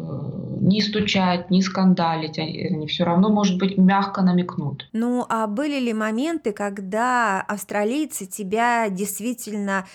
ни 0.59 0.81
стучать, 0.81 1.49
ни 1.49 1.61
скандалить, 1.61 2.37
они, 2.39 2.87
все 2.87 3.05
равно, 3.05 3.29
может 3.29 3.57
быть, 3.57 3.77
мягко 3.77 4.21
намекнут. 4.21 4.89
Ну, 4.91 5.25
а 5.29 5.47
были 5.47 5.79
ли 5.79 5.93
моменты, 5.93 6.51
когда 6.51 7.41
австралийцы 7.41 8.25
тебя 8.25 8.89
действительно 8.89 9.85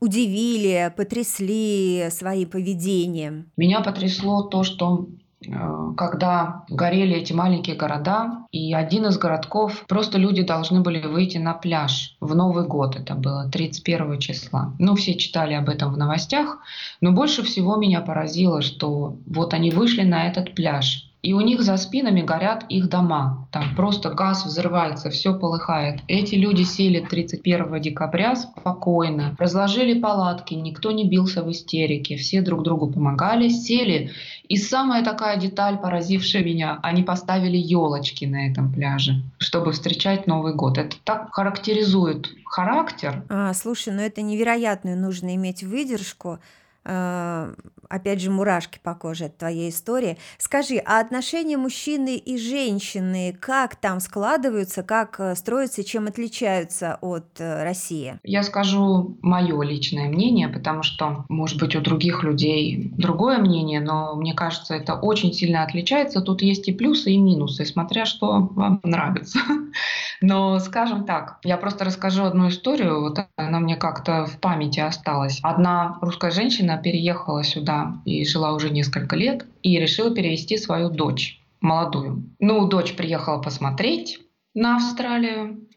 удивили, 0.00 0.92
потрясли 0.96 2.08
своим 2.10 2.48
поведением? 2.48 3.15
Меня 3.56 3.80
потрясло 3.80 4.42
то, 4.42 4.62
что 4.62 5.06
э, 5.46 5.92
когда 5.96 6.64
горели 6.68 7.16
эти 7.16 7.32
маленькие 7.32 7.76
города, 7.76 8.46
и 8.52 8.74
один 8.74 9.06
из 9.06 9.18
городков, 9.18 9.84
просто 9.88 10.18
люди 10.18 10.42
должны 10.42 10.80
были 10.80 11.00
выйти 11.00 11.38
на 11.38 11.54
пляж 11.54 12.16
в 12.20 12.34
Новый 12.34 12.66
год, 12.66 12.96
это 12.96 13.14
было 13.14 13.48
31 13.50 14.18
числа. 14.18 14.74
Ну, 14.78 14.94
все 14.94 15.14
читали 15.14 15.54
об 15.54 15.68
этом 15.68 15.92
в 15.92 15.98
новостях, 15.98 16.58
но 17.00 17.12
больше 17.12 17.42
всего 17.42 17.76
меня 17.76 18.00
поразило, 18.00 18.62
что 18.62 19.16
вот 19.26 19.54
они 19.54 19.70
вышли 19.70 20.02
на 20.02 20.26
этот 20.28 20.54
пляж, 20.54 21.10
и 21.26 21.32
у 21.32 21.40
них 21.40 21.62
за 21.62 21.76
спинами 21.76 22.22
горят 22.22 22.64
их 22.68 22.88
дома. 22.88 23.48
Там 23.50 23.74
просто 23.74 24.10
газ 24.10 24.46
взрывается, 24.46 25.10
все 25.10 25.36
полыхает. 25.36 25.98
Эти 26.06 26.36
люди 26.36 26.62
сели 26.62 27.00
31 27.00 27.80
декабря 27.80 28.36
спокойно, 28.36 29.34
разложили 29.36 29.98
палатки, 29.98 30.54
никто 30.54 30.92
не 30.92 31.04
бился 31.04 31.42
в 31.42 31.50
истерике, 31.50 32.16
все 32.16 32.42
друг 32.42 32.62
другу 32.62 32.92
помогали, 32.92 33.48
сели. 33.48 34.12
И 34.48 34.56
самая 34.56 35.02
такая 35.02 35.36
деталь, 35.36 35.78
поразившая 35.78 36.44
меня, 36.44 36.78
они 36.84 37.02
поставили 37.02 37.56
елочки 37.56 38.24
на 38.24 38.48
этом 38.48 38.72
пляже, 38.72 39.24
чтобы 39.38 39.72
встречать 39.72 40.28
Новый 40.28 40.54
год. 40.54 40.78
Это 40.78 40.96
так 41.02 41.34
характеризует 41.34 42.28
характер. 42.44 43.24
А, 43.28 43.52
слушай, 43.52 43.92
ну 43.92 44.00
это 44.00 44.22
невероятную 44.22 44.96
нужно 44.96 45.34
иметь 45.34 45.64
выдержку 45.64 46.38
опять 46.86 48.20
же, 48.20 48.30
мурашки 48.30 48.80
по 48.82 48.94
коже 48.94 49.26
от 49.26 49.38
твоей 49.38 49.70
истории. 49.70 50.18
Скажи, 50.38 50.76
а 50.84 51.00
отношения 51.00 51.56
мужчины 51.56 52.16
и 52.16 52.38
женщины, 52.38 53.36
как 53.38 53.76
там 53.76 54.00
складываются, 54.00 54.82
как 54.82 55.16
э, 55.18 55.34
строятся, 55.34 55.84
чем 55.84 56.06
отличаются 56.06 56.98
от 57.00 57.26
э, 57.38 57.62
России? 57.64 58.18
Я 58.22 58.42
скажу 58.42 59.16
мое 59.22 59.60
личное 59.62 60.08
мнение, 60.08 60.48
потому 60.48 60.82
что, 60.82 61.24
может 61.28 61.60
быть, 61.60 61.76
у 61.76 61.80
других 61.80 62.22
людей 62.22 62.92
другое 62.96 63.38
мнение, 63.38 63.80
но 63.80 64.14
мне 64.14 64.34
кажется, 64.34 64.74
это 64.74 64.94
очень 64.94 65.32
сильно 65.32 65.62
отличается. 65.62 66.20
Тут 66.20 66.42
есть 66.42 66.68
и 66.68 66.72
плюсы, 66.72 67.12
и 67.12 67.18
минусы, 67.18 67.64
смотря 67.64 68.04
что 68.06 68.48
вам 68.52 68.80
нравится. 68.82 69.38
Но, 70.20 70.58
скажем 70.58 71.04
так, 71.04 71.38
я 71.44 71.56
просто 71.56 71.84
расскажу 71.84 72.24
одну 72.24 72.48
историю, 72.48 73.00
вот 73.00 73.18
она 73.36 73.60
мне 73.60 73.76
как-то 73.76 74.24
в 74.26 74.38
памяти 74.38 74.80
осталась. 74.80 75.40
Одна 75.42 75.98
русская 76.00 76.30
женщина 76.30 76.75
переехала 76.76 77.42
сюда 77.44 78.00
и 78.04 78.24
жила 78.24 78.52
уже 78.52 78.70
несколько 78.70 79.16
лет, 79.16 79.46
и 79.62 79.78
решила 79.78 80.14
перевести 80.14 80.56
свою 80.56 80.90
дочь, 80.90 81.40
молодую. 81.60 82.30
Ну, 82.38 82.66
дочь 82.68 82.94
приехала 82.94 83.40
посмотреть 83.40 84.20
на 84.54 84.76
Австралию 84.76 85.68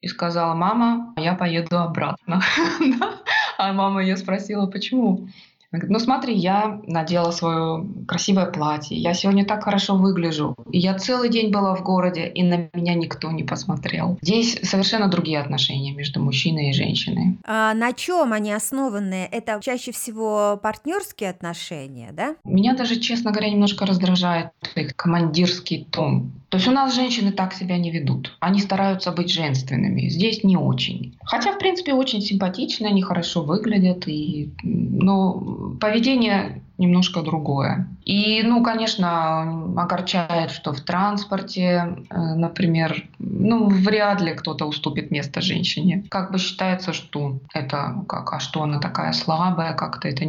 и 0.00 0.08
сказала, 0.08 0.54
мама, 0.54 1.14
я 1.16 1.34
поеду 1.34 1.78
обратно. 1.78 2.42
А 3.60 3.72
мама 3.72 4.02
ее 4.02 4.16
спросила, 4.16 4.66
почему? 4.66 5.28
Она 5.70 5.80
говорит, 5.80 5.90
ну 5.90 5.98
смотри, 5.98 6.34
я 6.34 6.80
надела 6.86 7.30
свое 7.30 7.86
красивое 8.06 8.46
платье, 8.46 8.96
я 8.96 9.12
сегодня 9.12 9.44
так 9.44 9.64
хорошо 9.64 9.96
выгляжу. 9.96 10.56
И 10.72 10.78
я 10.78 10.94
целый 10.94 11.28
день 11.28 11.50
была 11.50 11.74
в 11.74 11.82
городе, 11.82 12.26
и 12.26 12.42
на 12.42 12.70
меня 12.72 12.94
никто 12.94 13.30
не 13.30 13.42
посмотрел. 13.42 14.18
Здесь 14.22 14.58
совершенно 14.62 15.08
другие 15.08 15.38
отношения 15.38 15.92
между 15.92 16.22
мужчиной 16.22 16.70
и 16.70 16.72
женщиной. 16.72 17.36
А 17.44 17.74
на 17.74 17.92
чем 17.92 18.32
они 18.32 18.50
основаны? 18.50 19.28
Это 19.30 19.60
чаще 19.62 19.92
всего 19.92 20.58
партнерские 20.62 21.28
отношения, 21.28 22.12
да? 22.12 22.36
Меня 22.44 22.74
даже, 22.74 22.98
честно 22.98 23.30
говоря, 23.30 23.50
немножко 23.50 23.84
раздражает 23.84 24.52
их 24.74 24.96
командирский 24.96 25.86
тон. 25.90 26.32
То 26.48 26.56
есть 26.56 26.66
у 26.66 26.70
нас 26.70 26.94
женщины 26.94 27.30
так 27.30 27.52
себя 27.52 27.76
не 27.76 27.90
ведут. 27.90 28.34
Они 28.40 28.60
стараются 28.60 29.12
быть 29.12 29.30
женственными. 29.30 30.08
Здесь 30.08 30.44
не 30.44 30.56
очень. 30.56 31.18
Хотя, 31.22 31.52
в 31.52 31.58
принципе, 31.58 31.92
очень 31.92 32.22
симпатичные, 32.22 32.88
они 32.88 33.02
хорошо 33.02 33.42
выглядят. 33.42 34.08
И, 34.08 34.50
но 34.62 35.57
поведение 35.80 36.62
немножко 36.78 37.22
другое. 37.22 37.88
И, 38.04 38.42
ну, 38.44 38.62
конечно, 38.62 39.72
огорчает, 39.76 40.52
что 40.52 40.72
в 40.72 40.80
транспорте, 40.80 41.96
э, 42.08 42.16
например, 42.34 43.04
ну, 43.18 43.68
вряд 43.68 44.20
ли 44.20 44.32
кто-то 44.34 44.64
уступит 44.64 45.10
место 45.10 45.40
женщине. 45.40 46.04
Как 46.08 46.30
бы 46.30 46.38
считается, 46.38 46.92
что 46.92 47.40
это 47.52 48.04
как, 48.08 48.32
а 48.32 48.38
что 48.38 48.62
она 48.62 48.78
такая 48.78 49.12
слабая, 49.12 49.74
как-то 49.74 50.08
это 50.08 50.24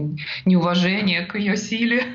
неуважение 0.46 1.26
к 1.26 1.38
ее 1.38 1.56
силе. 1.56 2.04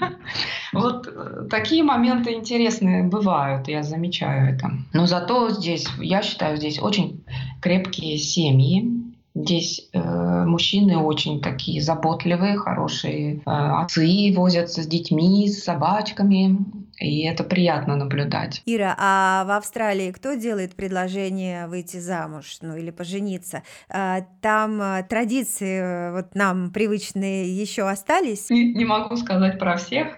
Вот 0.72 1.06
э, 1.06 1.46
такие 1.48 1.84
моменты 1.84 2.32
интересные 2.32 3.04
бывают, 3.04 3.68
я 3.68 3.84
замечаю 3.84 4.54
это. 4.54 4.72
Но 4.92 5.06
зато 5.06 5.50
здесь, 5.50 5.86
я 5.98 6.20
считаю, 6.22 6.56
здесь 6.56 6.80
очень 6.80 7.22
крепкие 7.60 8.18
семьи, 8.18 9.03
Здесь 9.34 9.88
э, 9.92 10.44
мужчины 10.44 10.96
очень 10.96 11.40
такие 11.40 11.82
заботливые, 11.82 12.56
хорошие 12.56 13.38
э, 13.38 13.40
отцы, 13.46 14.32
возятся 14.36 14.82
с 14.82 14.86
детьми, 14.86 15.48
с 15.48 15.64
собачками. 15.64 16.56
И 16.98 17.24
это 17.24 17.44
приятно 17.44 17.96
наблюдать. 17.96 18.62
Ира, 18.66 18.94
а 18.98 19.44
в 19.44 19.50
Австралии 19.50 20.12
кто 20.12 20.34
делает 20.34 20.74
предложение 20.74 21.66
выйти 21.66 21.98
замуж, 21.98 22.58
ну 22.60 22.76
или 22.76 22.90
пожениться? 22.90 23.62
А, 23.88 24.22
там 24.40 24.80
а, 24.80 25.02
традиции 25.02 25.80
э, 25.80 26.12
вот 26.12 26.34
нам 26.34 26.70
привычные 26.70 27.54
еще 27.54 27.88
остались? 27.88 28.50
Не, 28.50 28.72
не 28.72 28.84
могу 28.84 29.16
сказать 29.16 29.58
про 29.58 29.76
всех, 29.76 30.08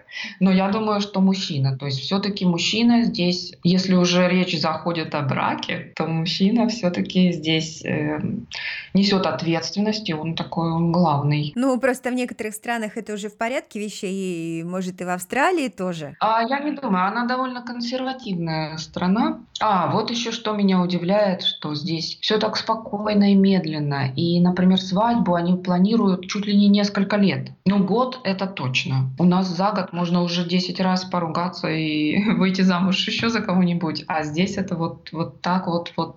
но 0.40 0.52
я 0.52 0.68
думаю, 0.68 1.00
что 1.00 1.20
мужчина. 1.20 1.76
То 1.78 1.86
есть 1.86 2.00
все-таки 2.00 2.44
мужчина 2.44 3.04
здесь, 3.04 3.54
если 3.62 3.94
уже 3.94 4.28
речь 4.28 4.58
заходит 4.60 5.14
о 5.14 5.22
браке, 5.22 5.92
то 5.96 6.06
мужчина 6.06 6.68
все-таки 6.68 7.32
здесь 7.32 7.84
э, 7.84 8.20
несет 8.94 9.26
ответственность, 9.26 10.08
и 10.08 10.14
он 10.14 10.34
такой, 10.34 10.70
он 10.70 10.92
главный. 10.92 11.52
Ну, 11.54 11.78
просто 11.80 12.10
в 12.10 12.14
некоторых 12.14 12.54
странах 12.54 12.96
это 12.96 13.14
уже 13.14 13.28
в 13.28 13.36
порядке 13.36 13.80
вещей, 13.80 14.60
и 14.60 14.64
может 14.64 15.00
и 15.00 15.04
в 15.04 15.10
Австралии 15.10 15.68
тоже. 15.68 16.16
А 16.20 16.42
я 16.42 16.65
не 16.66 16.76
думаю, 16.76 17.07
она 17.07 17.26
довольно 17.26 17.62
консервативная 17.62 18.76
страна. 18.76 19.40
А, 19.61 19.90
вот 19.90 20.11
еще 20.11 20.33
что 20.33 20.52
меня 20.52 20.81
удивляет, 20.81 21.42
что 21.42 21.74
здесь 21.74 22.18
все 22.20 22.38
так 22.38 22.57
спокойно 22.57 23.33
и 23.33 23.35
медленно. 23.35 24.12
И, 24.14 24.40
например, 24.40 24.81
свадьбу 24.81 25.35
они 25.35 25.57
планируют 25.57 26.26
чуть 26.29 26.46
ли 26.46 26.57
не 26.57 26.68
несколько 26.68 27.16
лет. 27.16 27.50
Ну, 27.64 27.85
год 27.85 28.20
это 28.24 28.46
точно. 28.46 29.11
У 29.18 29.24
нас 29.24 29.46
за 29.48 29.70
год 29.72 29.92
можно 29.92 30.22
уже 30.22 30.44
10 30.44 30.81
раз 30.81 31.05
поругаться 31.05 31.68
и 31.68 32.22
выйти 32.37 32.62
замуж 32.62 33.07
еще 33.07 33.29
за 33.29 33.40
кого-нибудь. 33.40 34.05
А 34.09 34.24
здесь 34.24 34.57
это 34.57 34.76
вот, 34.76 35.11
вот 35.12 35.40
так 35.40 35.66
вот, 35.66 35.92
вот 35.96 36.16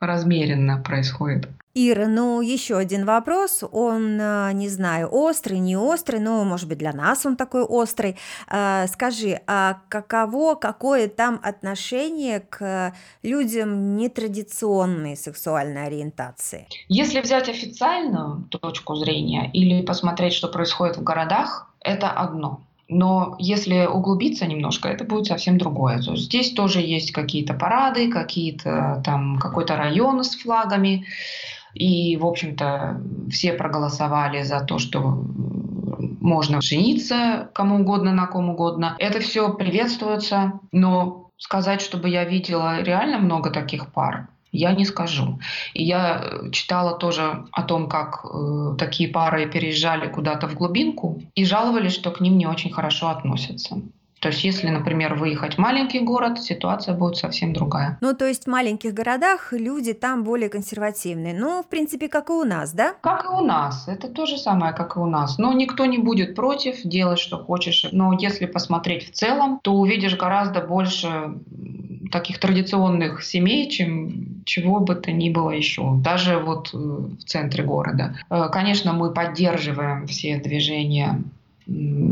размеренно 0.00 0.78
происходит. 0.78 1.48
Ира, 1.72 2.08
ну 2.08 2.40
еще 2.40 2.76
один 2.76 3.06
вопрос, 3.06 3.62
он, 3.70 4.18
а, 4.20 4.52
не 4.52 4.68
знаю, 4.68 5.08
острый, 5.12 5.60
не 5.60 5.76
острый, 5.76 6.18
но, 6.18 6.42
может 6.42 6.68
быть, 6.68 6.78
для 6.78 6.92
нас 6.92 7.24
он 7.24 7.36
такой 7.36 7.62
острый. 7.62 8.16
А, 8.48 8.88
скажи, 8.88 9.40
а 9.46 9.78
каково, 9.88 10.56
какое 10.56 11.06
там 11.06 11.38
отношение 11.44 12.40
к 12.40 12.92
людям 13.22 13.96
нетрадиционной 13.96 15.16
сексуальной 15.16 15.86
ориентации? 15.86 16.66
Если 16.88 17.20
взять 17.20 17.48
официальную 17.48 18.48
точку 18.50 18.96
зрения 18.96 19.48
или 19.52 19.82
посмотреть, 19.82 20.32
что 20.32 20.48
происходит 20.48 20.96
в 20.96 21.04
городах, 21.04 21.72
это 21.80 22.10
одно. 22.10 22.62
Но 22.88 23.36
если 23.38 23.86
углубиться 23.86 24.46
немножко, 24.46 24.88
это 24.88 25.04
будет 25.04 25.26
совсем 25.26 25.56
другое. 25.58 26.02
То 26.02 26.12
есть 26.12 26.24
здесь 26.24 26.50
тоже 26.50 26.80
есть 26.80 27.12
какие-то 27.12 27.54
парады, 27.54 28.10
какие-то 28.10 29.00
там 29.04 29.38
какой-то 29.38 29.76
район 29.76 30.24
с 30.24 30.34
флагами. 30.34 31.06
И, 31.74 32.16
в 32.16 32.26
общем-то, 32.26 33.00
все 33.30 33.52
проголосовали 33.52 34.42
за 34.42 34.60
то, 34.60 34.78
что 34.78 35.24
можно 36.20 36.60
жениться 36.60 37.50
кому 37.54 37.80
угодно, 37.80 38.12
на 38.12 38.26
ком 38.26 38.50
угодно. 38.50 38.96
Это 38.98 39.20
все 39.20 39.52
приветствуется, 39.52 40.60
но 40.72 41.30
сказать, 41.36 41.80
чтобы 41.80 42.08
я 42.08 42.24
видела 42.24 42.82
реально 42.82 43.18
много 43.18 43.50
таких 43.50 43.92
пар, 43.92 44.28
я 44.52 44.72
не 44.72 44.84
скажу. 44.84 45.40
И 45.74 45.82
я 45.82 46.24
читала 46.52 46.98
тоже 46.98 47.44
о 47.52 47.62
том, 47.62 47.88
как 47.88 48.24
э, 48.24 48.76
такие 48.78 49.08
пары 49.08 49.48
переезжали 49.48 50.08
куда-то 50.08 50.48
в 50.48 50.54
глубинку 50.54 51.22
и 51.34 51.44
жаловались, 51.44 51.94
что 51.94 52.10
к 52.10 52.20
ним 52.20 52.36
не 52.36 52.46
очень 52.46 52.72
хорошо 52.72 53.08
относятся. 53.08 53.80
То 54.20 54.28
есть, 54.28 54.44
если, 54.44 54.68
например, 54.68 55.14
выехать 55.14 55.54
в 55.54 55.58
маленький 55.58 56.00
город, 56.00 56.42
ситуация 56.42 56.94
будет 56.94 57.16
совсем 57.16 57.54
другая. 57.54 57.96
Ну, 58.02 58.14
то 58.14 58.26
есть 58.26 58.44
в 58.44 58.50
маленьких 58.50 58.92
городах 58.92 59.52
люди 59.52 59.94
там 59.94 60.24
более 60.24 60.50
консервативные. 60.50 61.34
Ну, 61.34 61.62
в 61.62 61.68
принципе, 61.68 62.08
как 62.08 62.28
и 62.28 62.32
у 62.32 62.44
нас, 62.44 62.72
да? 62.72 62.94
Как 63.00 63.24
и 63.24 63.28
у 63.28 63.40
нас. 63.40 63.88
Это 63.88 64.08
то 64.08 64.26
же 64.26 64.36
самое, 64.36 64.74
как 64.74 64.96
и 64.96 65.00
у 65.00 65.06
нас. 65.06 65.38
Но 65.38 65.52
никто 65.54 65.86
не 65.86 65.98
будет 65.98 66.34
против 66.34 66.82
делать, 66.84 67.18
что 67.18 67.38
хочешь. 67.38 67.86
Но 67.92 68.12
если 68.12 68.44
посмотреть 68.44 69.10
в 69.10 69.12
целом, 69.12 69.58
то 69.62 69.72
увидишь 69.72 70.16
гораздо 70.16 70.60
больше 70.60 71.08
таких 72.12 72.38
традиционных 72.40 73.22
семей, 73.22 73.70
чем 73.70 74.42
чего 74.44 74.80
бы 74.80 74.96
то 74.96 75.12
ни 75.12 75.30
было 75.30 75.50
еще, 75.50 75.94
даже 75.94 76.38
вот 76.38 76.70
э, 76.74 76.76
в 76.76 77.24
центре 77.24 77.62
города. 77.64 78.16
Э, 78.28 78.48
конечно, 78.52 78.92
мы 78.92 79.12
поддерживаем 79.12 80.06
все 80.06 80.36
движения 80.36 81.22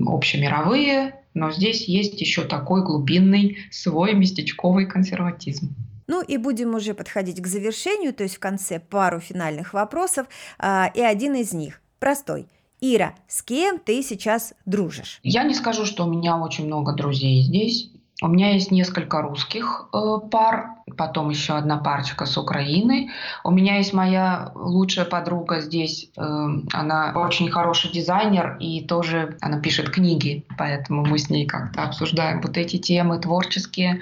общемировые, 0.06 1.17
но 1.38 1.52
здесь 1.52 1.84
есть 1.84 2.20
еще 2.20 2.42
такой 2.42 2.84
глубинный 2.84 3.58
свой 3.70 4.14
местечковый 4.14 4.86
консерватизм. 4.86 5.74
Ну 6.08 6.22
и 6.22 6.36
будем 6.36 6.74
уже 6.74 6.94
подходить 6.94 7.40
к 7.40 7.46
завершению, 7.46 8.12
то 8.12 8.24
есть 8.24 8.36
в 8.36 8.40
конце 8.40 8.80
пару 8.80 9.20
финальных 9.20 9.74
вопросов, 9.74 10.26
а, 10.58 10.90
и 10.94 11.00
один 11.00 11.34
из 11.34 11.52
них 11.52 11.80
простой. 12.00 12.48
Ира, 12.80 13.14
с 13.26 13.42
кем 13.42 13.78
ты 13.78 14.02
сейчас 14.02 14.54
дружишь? 14.64 15.20
Я 15.22 15.44
не 15.44 15.54
скажу, 15.54 15.84
что 15.84 16.04
у 16.04 16.10
меня 16.10 16.38
очень 16.38 16.66
много 16.66 16.94
друзей 16.94 17.42
здесь. 17.42 17.90
У 18.20 18.26
меня 18.26 18.50
есть 18.50 18.72
несколько 18.72 19.22
русских 19.22 19.88
э, 19.92 19.98
пар, 20.28 20.70
потом 20.96 21.30
еще 21.30 21.54
одна 21.54 21.76
парочка 21.76 22.26
с 22.26 22.36
Украины. 22.36 23.10
У 23.44 23.52
меня 23.52 23.76
есть 23.76 23.92
моя 23.92 24.50
лучшая 24.56 25.04
подруга 25.04 25.60
здесь. 25.60 26.10
Э, 26.16 26.48
она 26.72 27.12
очень 27.14 27.48
хороший 27.48 27.92
дизайнер 27.92 28.56
и 28.58 28.84
тоже 28.84 29.36
она 29.40 29.60
пишет 29.60 29.90
книги, 29.90 30.44
поэтому 30.58 31.06
мы 31.06 31.18
с 31.18 31.30
ней 31.30 31.46
как-то 31.46 31.84
обсуждаем 31.84 32.40
вот 32.40 32.56
эти 32.56 32.76
темы 32.78 33.20
творческие. 33.20 34.00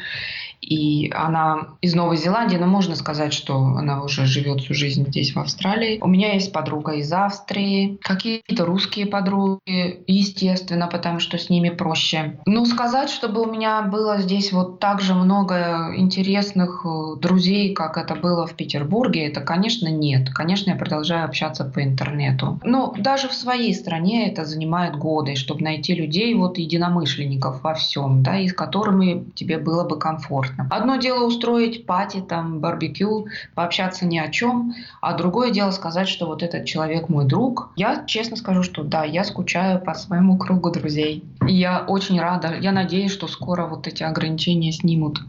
И 0.60 1.10
она 1.14 1.68
из 1.80 1.94
Новой 1.94 2.16
Зеландии, 2.16 2.56
но 2.56 2.66
можно 2.66 2.96
сказать, 2.96 3.32
что 3.32 3.56
она 3.56 4.02
уже 4.02 4.26
живет 4.26 4.60
всю 4.60 4.74
жизнь 4.74 5.06
здесь, 5.08 5.34
в 5.34 5.38
Австралии. 5.38 5.98
У 6.00 6.08
меня 6.08 6.34
есть 6.34 6.52
подруга 6.52 6.92
из 6.92 7.12
Австрии, 7.12 7.98
какие-то 8.02 8.64
русские 8.64 9.06
подруги, 9.06 10.02
естественно, 10.06 10.88
потому 10.88 11.20
что 11.20 11.38
с 11.38 11.50
ними 11.50 11.68
проще. 11.70 12.40
Но 12.46 12.64
сказать, 12.64 13.10
чтобы 13.10 13.42
у 13.42 13.50
меня 13.50 13.82
было 13.82 14.18
здесь 14.18 14.52
вот 14.52 14.80
так 14.80 15.00
же 15.00 15.14
много 15.14 15.94
интересных 15.96 16.84
э, 16.84 17.20
друзей, 17.20 17.72
как 17.72 17.96
это 17.96 18.14
было 18.14 18.46
в 18.46 18.54
Петербурге, 18.54 19.26
это, 19.28 19.40
конечно, 19.40 19.88
нет. 19.88 20.30
Конечно, 20.30 20.70
я 20.70 20.76
продолжаю 20.76 21.24
общаться 21.24 21.64
по 21.64 21.82
интернету. 21.82 22.58
Но 22.64 22.94
даже 22.98 23.28
в 23.28 23.34
своей 23.34 23.74
стране 23.74 24.30
это 24.30 24.44
занимает 24.44 24.96
годы, 24.96 25.36
чтобы 25.36 25.62
найти 25.62 25.94
людей, 25.94 26.34
вот 26.34 26.58
единомышленников 26.58 27.62
во 27.62 27.74
всем, 27.74 28.22
да, 28.22 28.38
и 28.38 28.48
с 28.48 28.52
которыми 28.52 29.30
тебе 29.34 29.58
было 29.58 29.84
бы 29.84 29.98
комфортно 29.98 30.55
комфортно. 30.56 30.76
Одно 30.76 30.96
дело 30.96 31.26
устроить 31.26 31.86
пати, 31.86 32.20
там, 32.20 32.60
барбекю, 32.60 33.26
пообщаться 33.54 34.06
ни 34.06 34.18
о 34.18 34.28
чем, 34.28 34.74
а 35.00 35.16
другое 35.16 35.50
дело 35.50 35.70
сказать, 35.70 36.08
что 36.08 36.26
вот 36.26 36.42
этот 36.42 36.64
человек 36.64 37.08
мой 37.08 37.24
друг. 37.24 37.70
Я 37.76 38.04
честно 38.06 38.36
скажу, 38.36 38.62
что 38.62 38.82
да, 38.82 39.04
я 39.04 39.24
скучаю 39.24 39.80
по 39.80 39.94
своему 39.94 40.36
кругу 40.36 40.70
друзей. 40.70 41.24
И 41.48 41.54
я 41.54 41.84
очень 41.86 42.20
рада, 42.20 42.54
я 42.60 42.72
надеюсь, 42.72 43.12
что 43.12 43.28
скоро 43.28 43.66
вот 43.66 43.86
эти 43.86 44.02
ограничения 44.02 44.72
снимут 44.72 45.20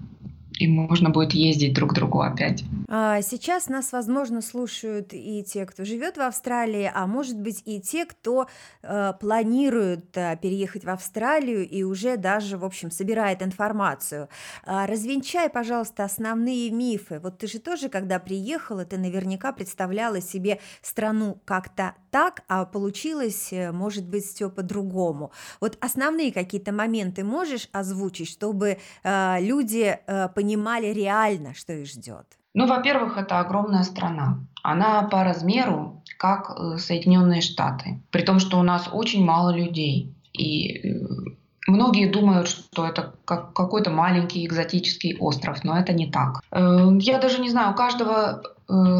и 0.59 0.67
можно 0.67 1.09
будет 1.09 1.33
ездить 1.33 1.73
друг 1.73 1.91
к 1.91 1.93
другу 1.93 2.21
опять. 2.21 2.63
А, 2.89 3.21
сейчас 3.21 3.69
нас, 3.69 3.91
возможно, 3.91 4.41
слушают 4.41 5.09
и 5.13 5.43
те, 5.43 5.65
кто 5.65 5.85
живет 5.85 6.17
в 6.17 6.21
Австралии, 6.21 6.89
а 6.93 7.07
может 7.07 7.39
быть 7.39 7.61
и 7.65 7.79
те, 7.79 8.05
кто 8.05 8.47
э, 8.81 9.13
планирует 9.19 10.15
э, 10.17 10.37
переехать 10.41 10.83
в 10.85 10.89
Австралию 10.89 11.67
и 11.67 11.83
уже 11.83 12.17
даже, 12.17 12.57
в 12.57 12.65
общем, 12.65 12.91
собирает 12.91 13.41
информацию. 13.41 14.29
А, 14.65 14.87
развенчай, 14.87 15.49
пожалуйста, 15.49 16.03
основные 16.03 16.71
мифы. 16.71 17.19
Вот 17.19 17.37
ты 17.37 17.47
же 17.47 17.59
тоже, 17.59 17.89
когда 17.89 18.19
приехала, 18.19 18.85
ты 18.85 18.97
наверняка 18.97 19.51
представляла 19.51 20.21
себе 20.21 20.59
страну 20.81 21.39
как-то 21.45 21.93
так, 22.11 22.43
а 22.47 22.65
получилось, 22.65 23.49
э, 23.51 23.71
может 23.71 24.07
быть, 24.07 24.25
все 24.25 24.49
по-другому. 24.49 25.31
Вот 25.61 25.77
основные 25.81 26.31
какие-то 26.31 26.71
моменты 26.71 27.23
можешь 27.23 27.69
озвучить, 27.71 28.29
чтобы 28.29 28.77
э, 29.03 29.35
люди 29.39 29.99
э, 30.05 30.29
понимали 30.29 30.46
реально, 30.55 31.53
что 31.53 31.73
их 31.73 31.87
ждет? 31.87 32.25
Ну, 32.53 32.65
во-первых, 32.65 33.17
это 33.17 33.39
огромная 33.39 33.83
страна. 33.83 34.39
Она 34.63 35.03
по 35.03 35.23
размеру 35.23 36.03
как 36.17 36.49
э, 36.49 36.77
Соединенные 36.77 37.41
Штаты. 37.41 38.01
При 38.09 38.23
том, 38.23 38.39
что 38.39 38.59
у 38.59 38.63
нас 38.63 38.89
очень 38.91 39.23
мало 39.23 39.55
людей. 39.55 40.15
И 40.33 40.89
э, 40.89 41.05
Многие 41.67 42.07
думают, 42.07 42.47
что 42.47 42.87
это 42.87 43.13
как 43.25 43.51
какой-то 43.51 43.91
маленький 43.91 44.45
экзотический 44.45 45.17
остров, 45.17 45.65
но 45.65 45.77
это 45.77 45.91
не 45.91 46.09
так. 46.09 46.41
Э, 46.49 46.89
я 46.99 47.19
даже 47.19 47.41
не 47.41 47.49
знаю, 47.49 47.73
у 47.73 47.75
каждого 47.75 48.41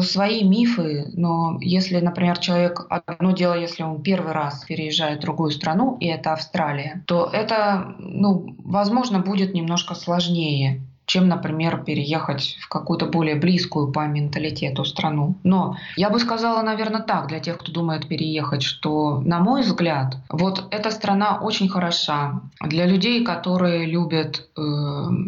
свои 0.02 0.44
мифы, 0.44 1.10
но 1.12 1.58
если, 1.60 2.00
например, 2.00 2.38
человек, 2.38 2.86
одно 2.88 3.32
дело, 3.32 3.52
если 3.52 3.82
он 3.82 4.02
первый 4.02 4.32
раз 4.32 4.64
переезжает 4.64 5.18
в 5.18 5.22
другую 5.22 5.50
страну, 5.50 5.98
и 6.00 6.06
это 6.06 6.32
Австралия, 6.32 7.04
то 7.06 7.28
это, 7.30 7.94
ну, 7.98 8.56
возможно, 8.64 9.18
будет 9.18 9.52
немножко 9.52 9.94
сложнее 9.94 10.87
чем, 11.08 11.26
например, 11.26 11.82
переехать 11.84 12.58
в 12.60 12.68
какую-то 12.68 13.06
более 13.06 13.34
близкую 13.34 13.90
по 13.90 14.06
менталитету 14.06 14.84
страну. 14.84 15.36
Но 15.42 15.76
я 15.96 16.10
бы 16.10 16.18
сказала, 16.20 16.62
наверное, 16.62 17.00
так, 17.00 17.28
для 17.28 17.40
тех, 17.40 17.56
кто 17.56 17.72
думает 17.72 18.06
переехать, 18.06 18.62
что, 18.62 19.18
на 19.24 19.40
мой 19.40 19.62
взгляд, 19.62 20.18
вот 20.28 20.66
эта 20.70 20.90
страна 20.90 21.38
очень 21.40 21.70
хороша 21.70 22.42
для 22.60 22.84
людей, 22.84 23.24
которые 23.24 23.86
любят 23.86 24.50
э, 24.54 24.60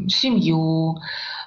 семью, 0.08 1.00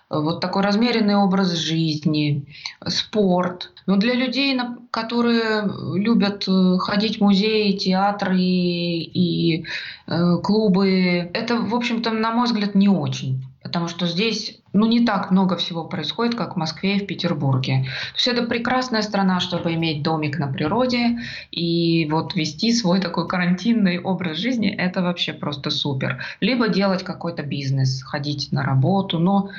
вот 0.10 0.42
такой 0.42 0.64
размеренный 0.64 1.16
образ 1.16 1.52
жизни, 1.52 2.46
спорт. 2.88 3.72
Но 3.86 3.98
для 3.98 4.16
людей, 4.16 4.60
которые 4.90 5.70
любят 5.94 6.48
э, 6.48 6.78
ходить 6.80 7.18
в 7.18 7.22
музеи, 7.22 7.78
театры 7.78 8.40
и 8.40 9.66
э, 10.08 10.38
клубы, 10.44 11.30
это, 11.34 11.58
в 11.58 11.76
общем-то, 11.76 12.10
на 12.10 12.32
мой 12.32 12.46
взгляд, 12.46 12.74
не 12.74 12.90
очень 12.90 13.44
потому 13.64 13.88
что 13.88 14.06
здесь 14.08 14.60
ну, 14.74 14.86
не 14.86 15.06
так 15.06 15.32
много 15.32 15.56
всего 15.56 15.86
происходит, 15.86 16.36
как 16.36 16.54
в 16.54 16.58
Москве 16.58 16.98
и 16.98 17.00
в 17.00 17.08
Петербурге. 17.08 17.86
То 18.12 18.16
есть 18.16 18.28
это 18.28 18.44
прекрасная 18.44 19.02
страна, 19.02 19.40
чтобы 19.40 19.74
иметь 19.74 20.04
домик 20.04 20.38
на 20.38 20.48
природе 20.48 21.20
и 21.52 22.08
вот 22.12 22.36
вести 22.36 22.74
свой 22.74 23.00
такой 23.00 23.28
карантинный 23.28 24.00
образ 24.00 24.38
жизни, 24.38 24.70
это 24.70 25.02
вообще 25.02 25.34
просто 25.34 25.70
супер. 25.70 26.24
Либо 26.42 26.68
делать 26.68 27.04
какой-то 27.04 27.44
бизнес, 27.44 28.04
ходить 28.04 28.50
на 28.52 28.64
работу, 28.64 29.20
но 29.20 29.50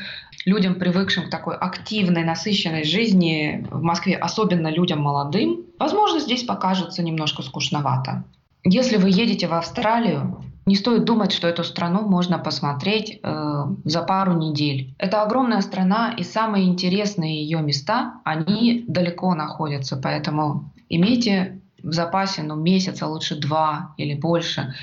людям, 0.44 0.74
привыкшим 0.74 1.26
к 1.26 1.30
такой 1.30 1.56
активной, 1.56 2.24
насыщенной 2.24 2.84
жизни 2.84 3.66
в 3.70 3.82
Москве, 3.82 4.16
особенно 4.16 4.68
людям 4.68 5.00
молодым, 5.00 5.64
возможно, 5.78 6.20
здесь 6.20 6.42
покажется 6.42 7.02
немножко 7.02 7.42
скучновато. 7.42 8.24
Если 8.64 8.96
вы 8.96 9.10
едете 9.10 9.46
в 9.46 9.54
Австралию, 9.54 10.42
не 10.66 10.76
стоит 10.76 11.04
думать, 11.04 11.32
что 11.32 11.46
эту 11.46 11.64
страну 11.64 12.08
можно 12.08 12.38
посмотреть 12.38 13.20
э, 13.22 13.64
за 13.84 14.02
пару 14.02 14.32
недель. 14.32 14.94
Это 14.98 15.22
огромная 15.22 15.60
страна, 15.60 16.14
и 16.16 16.22
самые 16.22 16.66
интересные 16.66 17.42
ее 17.42 17.60
места, 17.60 18.14
они 18.24 18.84
далеко 18.88 19.34
находятся, 19.34 19.96
поэтому 19.96 20.70
имейте 20.88 21.60
в 21.82 21.92
запасе 21.92 22.42
ну, 22.42 22.56
месяц, 22.56 23.02
а 23.02 23.08
лучше 23.08 23.38
два 23.38 23.94
или 23.98 24.14
больше 24.14 24.74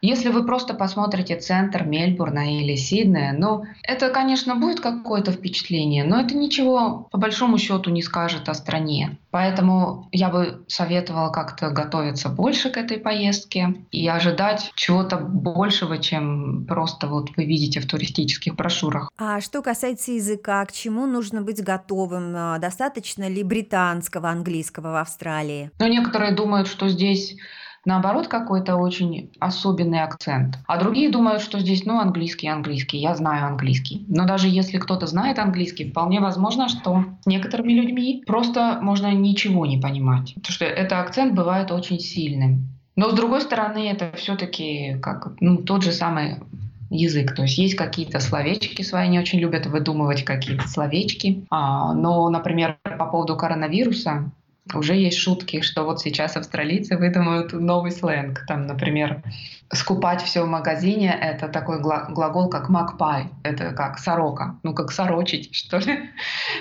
если 0.00 0.30
вы 0.30 0.44
просто 0.44 0.74
посмотрите 0.74 1.36
центр 1.36 1.84
Мельбурна 1.84 2.58
или 2.60 2.74
Сиднея, 2.74 3.34
ну, 3.36 3.64
это, 3.82 4.10
конечно, 4.10 4.56
будет 4.56 4.80
какое-то 4.80 5.32
впечатление, 5.32 6.04
но 6.04 6.20
это 6.20 6.34
ничего 6.34 7.08
по 7.10 7.18
большому 7.18 7.58
счету 7.58 7.90
не 7.90 8.02
скажет 8.02 8.48
о 8.48 8.54
стране. 8.54 9.18
Поэтому 9.30 10.08
я 10.12 10.28
бы 10.28 10.64
советовала 10.66 11.30
как-то 11.30 11.70
готовиться 11.70 12.28
больше 12.28 12.70
к 12.70 12.76
этой 12.76 12.98
поездке 12.98 13.74
и 13.90 14.08
ожидать 14.08 14.72
чего-то 14.74 15.18
большего, 15.18 15.98
чем 15.98 16.66
просто 16.66 17.06
вот 17.06 17.36
вы 17.36 17.44
видите 17.44 17.80
в 17.80 17.86
туристических 17.86 18.56
брошюрах. 18.56 19.10
А 19.18 19.40
что 19.40 19.62
касается 19.62 20.12
языка, 20.12 20.64
к 20.64 20.72
чему 20.72 21.06
нужно 21.06 21.42
быть 21.42 21.62
готовым? 21.62 22.34
А, 22.36 22.58
достаточно 22.58 23.28
ли 23.28 23.42
британского 23.42 24.30
английского 24.30 24.92
в 24.92 24.96
Австралии? 24.96 25.70
Ну, 25.78 25.86
некоторые 25.86 26.32
думают, 26.32 26.66
что 26.66 26.88
здесь 26.88 27.36
наоборот, 27.84 28.28
какой-то 28.28 28.76
очень 28.76 29.30
особенный 29.38 30.02
акцент. 30.02 30.58
А 30.66 30.78
другие 30.78 31.10
думают, 31.10 31.42
что 31.42 31.58
здесь, 31.58 31.84
ну, 31.84 31.98
английский, 31.98 32.48
английский, 32.48 32.98
я 32.98 33.14
знаю 33.14 33.46
английский. 33.46 34.04
Но 34.08 34.26
даже 34.26 34.48
если 34.48 34.78
кто-то 34.78 35.06
знает 35.06 35.38
английский, 35.38 35.90
вполне 35.90 36.20
возможно, 36.20 36.68
что 36.68 37.04
с 37.22 37.26
некоторыми 37.26 37.72
людьми 37.72 38.22
просто 38.26 38.78
можно 38.80 39.12
ничего 39.12 39.66
не 39.66 39.78
понимать. 39.78 40.34
Потому 40.34 40.52
что 40.52 40.64
этот 40.64 40.92
акцент 40.92 41.34
бывает 41.34 41.70
очень 41.70 42.00
сильным. 42.00 42.68
Но 42.96 43.10
с 43.10 43.14
другой 43.14 43.40
стороны, 43.40 43.88
это 43.88 44.12
все-таки 44.16 44.98
как 45.00 45.32
ну, 45.40 45.58
тот 45.58 45.82
же 45.82 45.92
самый 45.92 46.38
язык. 46.90 47.34
То 47.34 47.42
есть 47.42 47.56
есть 47.56 47.76
какие-то 47.76 48.20
словечки 48.20 48.82
свои, 48.82 49.04
они 49.04 49.18
очень 49.18 49.38
любят 49.38 49.66
выдумывать 49.66 50.24
какие-то 50.24 50.68
словечки. 50.68 51.46
А, 51.50 51.94
но, 51.94 52.28
например, 52.28 52.78
по 52.82 53.06
поводу 53.06 53.36
коронавируса, 53.36 54.30
уже 54.74 54.94
есть 54.94 55.18
шутки, 55.18 55.62
что 55.62 55.84
вот 55.84 56.00
сейчас 56.00 56.36
австралийцы 56.36 56.96
выдумают 56.96 57.52
новый 57.52 57.90
сленг. 57.90 58.44
Там, 58.46 58.66
например, 58.66 59.22
скупать 59.72 60.22
все 60.22 60.44
в 60.44 60.48
магазине— 60.48 61.16
это 61.20 61.48
такой 61.48 61.80
глагол, 61.80 62.48
как 62.48 62.70
magpie. 62.70 63.28
Это 63.44 63.72
как 63.72 63.98
сорока. 63.98 64.56
Ну, 64.62 64.74
как 64.74 64.90
сорочить, 64.90 65.54
что 65.54 65.78
ли. 65.78 66.10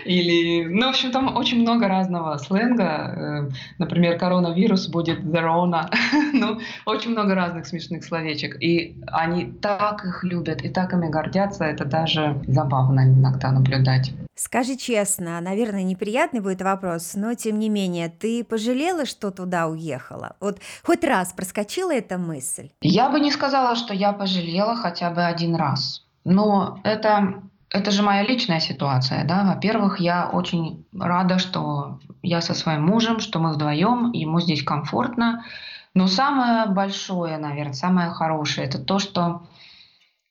Или, 0.06 0.66
ну, 0.68 0.88
в 0.88 0.90
общем, 0.90 1.12
там 1.12 1.36
очень 1.36 1.62
много 1.62 1.88
разного 1.88 2.38
сленга. 2.38 2.84
Э, 2.84 3.50
например, 3.78 4.18
коронавирус 4.18 4.88
будет 4.88 5.20
the 5.20 5.42
ну, 6.34 6.60
очень 6.86 7.12
много 7.12 7.36
разных 7.36 7.66
смешных 7.66 8.04
словечек. 8.04 8.62
И 8.62 8.96
они 9.08 9.46
так 9.46 10.06
их 10.06 10.24
любят 10.24 10.62
и 10.62 10.70
так 10.70 10.94
ими 10.94 11.10
гордятся. 11.10 11.66
Это 11.66 11.86
даже 11.86 12.42
забавно 12.48 13.02
иногда 13.02 13.52
наблюдать. 13.52 14.12
Скажи 14.40 14.78
честно, 14.78 15.42
наверное, 15.42 15.84
неприятный 15.84 16.40
будет 16.40 16.62
вопрос, 16.62 17.12
но 17.16 17.34
тем 17.34 17.60
не 17.60 17.68
менее, 17.68 18.08
ты 18.08 18.46
пожалела, 18.46 19.06
что 19.06 19.32
туда 19.32 19.68
уехала? 19.68 20.38
Вот 20.40 20.60
хоть 20.82 21.04
раз 21.04 21.34
проскочила 21.34 21.94
эта 21.94 22.18
мысль? 22.18 22.70
Я 22.82 22.99
бы 23.08 23.22
не 23.22 23.32
сказала, 23.32 23.76
что 23.76 23.94
я 23.94 24.12
пожалела 24.12 24.76
хотя 24.76 25.12
бы 25.12 25.24
один 25.24 25.56
раз. 25.56 26.06
Но 26.26 26.80
это, 26.84 27.44
это 27.70 27.92
же 27.92 28.04
моя 28.04 28.24
личная 28.24 28.60
ситуация, 28.60 29.24
да. 29.24 29.44
Во-первых, 29.44 30.02
я 30.02 30.28
очень 30.28 30.86
рада, 30.94 31.40
что 31.40 32.00
я 32.22 32.42
со 32.42 32.54
своим 32.54 32.86
мужем, 32.86 33.20
что 33.22 33.40
мы 33.40 33.54
вдвоем, 33.54 34.12
ему 34.12 34.42
здесь 34.42 34.64
комфортно. 34.64 35.46
Но 35.94 36.08
самое 36.08 36.66
большое, 36.68 37.38
наверное, 37.38 37.74
самое 37.74 38.10
хорошее, 38.10 38.68
это 38.68 38.80
то, 38.80 39.00
что 39.00 39.48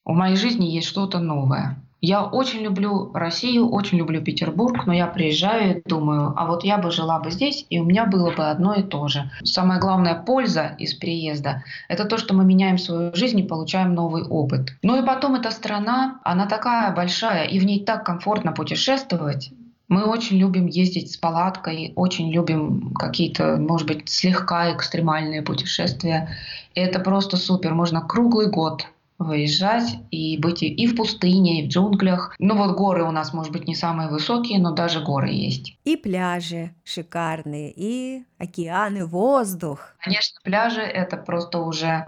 в 0.05 0.13
моей 0.13 0.37
жизни 0.37 0.67
есть 0.67 0.89
что-то 0.89 1.21
новое. 1.21 1.83
Я 2.01 2.25
очень 2.25 2.61
люблю 2.61 3.11
Россию, 3.13 3.71
очень 3.71 3.99
люблю 3.99 4.23
Петербург, 4.23 4.87
но 4.87 4.93
я 4.93 5.09
приезжаю 5.09 5.79
и 5.79 5.83
думаю, 5.85 6.33
а 6.37 6.47
вот 6.47 6.63
я 6.63 6.79
бы 6.79 6.93
жила 6.93 7.19
бы 7.19 7.33
здесь, 7.33 7.67
и 7.71 7.81
у 7.81 7.85
меня 7.85 8.07
было 8.07 8.31
бы 8.31 8.49
одно 8.49 8.75
и 8.75 8.85
то 8.85 9.09
же. 9.09 9.31
Самая 9.43 9.81
главная 9.81 10.15
польза 10.15 10.77
из 10.79 10.95
переезда– 10.95 11.65
это 11.89 12.05
то, 12.05 12.17
что 12.17 12.35
мы 12.35 12.45
меняем 12.45 12.79
свою 12.79 13.13
жизнь 13.17 13.41
и 13.41 13.43
получаем 13.43 13.95
новый 13.95 14.23
опыт. 14.23 14.77
Ну 14.83 15.03
и 15.03 15.05
потом 15.05 15.35
эта 15.35 15.51
страна, 15.51 16.21
она 16.23 16.47
такая 16.47 16.95
большая, 16.95 17.47
и 17.47 17.59
в 17.59 17.67
ней 17.67 17.85
так 17.85 18.07
комфортно 18.07 18.53
путешествовать. 18.53 19.51
Мы 19.89 20.05
очень 20.05 20.37
любим 20.37 20.67
ездить 20.67 21.13
с 21.13 21.17
палаткой, 21.17 21.95
очень 21.97 22.31
любим 22.31 22.93
какие-то, 22.95 23.57
может 23.57 23.89
быть, 23.89 24.09
слегка 24.09 24.73
экстремальные 24.75 25.43
путешествия. 25.43 26.29
И 26.75 26.81
это 26.81 27.01
просто 27.01 27.39
супер. 27.39 27.75
Можно 27.75 28.03
круглый 28.03 28.51
год 28.51 28.87
выезжать 29.19 29.99
и 30.11 30.39
быть 30.39 30.63
и 30.63 30.87
в 30.87 30.97
пустыне, 30.97 31.63
и 31.63 31.67
в 31.67 31.71
джунглях. 31.71 32.35
Ну 32.39 32.57
вот 32.57 32.77
горы 32.77 33.05
у 33.05 33.11
нас, 33.11 33.35
может 33.35 33.53
быть, 33.53 33.67
не 33.67 33.75
самые 33.75 34.09
высокие, 34.09 34.59
но 34.61 34.73
даже 34.73 35.01
горы 35.01 35.31
есть. 35.31 35.77
И 35.85 35.97
пляжи 35.97 36.71
шикарные, 36.85 37.73
и 37.75 38.23
океаны, 38.39 39.05
воздух. 39.05 39.95
Конечно, 39.99 40.39
пляжи— 40.45 40.81
это 40.83 41.17
просто 41.17 41.59
уже 41.59 42.07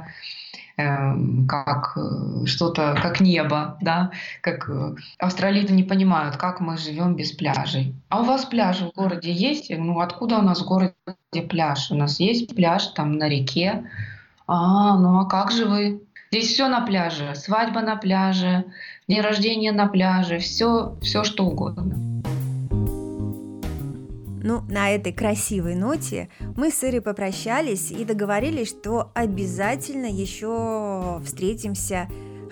эм, 0.76 1.48
как 1.48 1.96
э, 1.96 2.46
что-то, 2.46 2.96
как 3.02 3.20
небо, 3.20 3.76
да, 3.80 4.12
как 4.40 4.68
э, 4.68 4.94
австралийцы 5.18 5.72
не 5.72 5.82
понимают, 5.82 6.36
как 6.36 6.60
мы 6.60 6.78
живем 6.78 7.16
без 7.16 7.32
пляжей. 7.32 7.94
А 8.08 8.20
у 8.20 8.24
вас 8.24 8.44
пляжи 8.44 8.86
в 8.86 8.92
городе 8.94 9.32
есть? 9.32 9.70
Ну, 9.76 9.98
откуда 9.98 10.38
у 10.38 10.42
нас 10.42 10.60
в 10.60 10.66
городе 10.66 10.94
пляж? 11.48 11.90
У 11.90 11.96
нас 11.96 12.20
есть 12.20 12.54
пляж 12.54 12.86
там 12.86 13.18
на 13.18 13.28
реке. 13.28 13.84
А, 14.46 14.96
ну 14.96 15.20
а 15.20 15.26
как 15.26 15.52
же 15.52 15.66
вы? 15.66 16.02
Здесь 16.32 16.52
все 16.52 16.68
на 16.68 16.86
пляже. 16.86 17.34
Свадьба 17.34 17.80
на 17.80 17.96
пляже, 17.96 18.64
день 19.08 19.20
рождения 19.20 19.72
на 19.72 19.88
пляже, 19.88 20.38
все, 20.38 20.96
все 21.02 21.24
что 21.24 21.44
угодно. 21.44 21.92
Ну, 24.40 24.60
на 24.68 24.90
этой 24.90 25.12
красивой 25.12 25.74
ноте 25.74 26.28
мы 26.56 26.70
с 26.70 26.84
Ирой 26.84 27.00
попрощались 27.00 27.90
и 27.90 28.04
договорились, 28.04 28.68
что 28.68 29.10
обязательно 29.12 30.06
еще 30.06 31.20
встретимся 31.24 32.08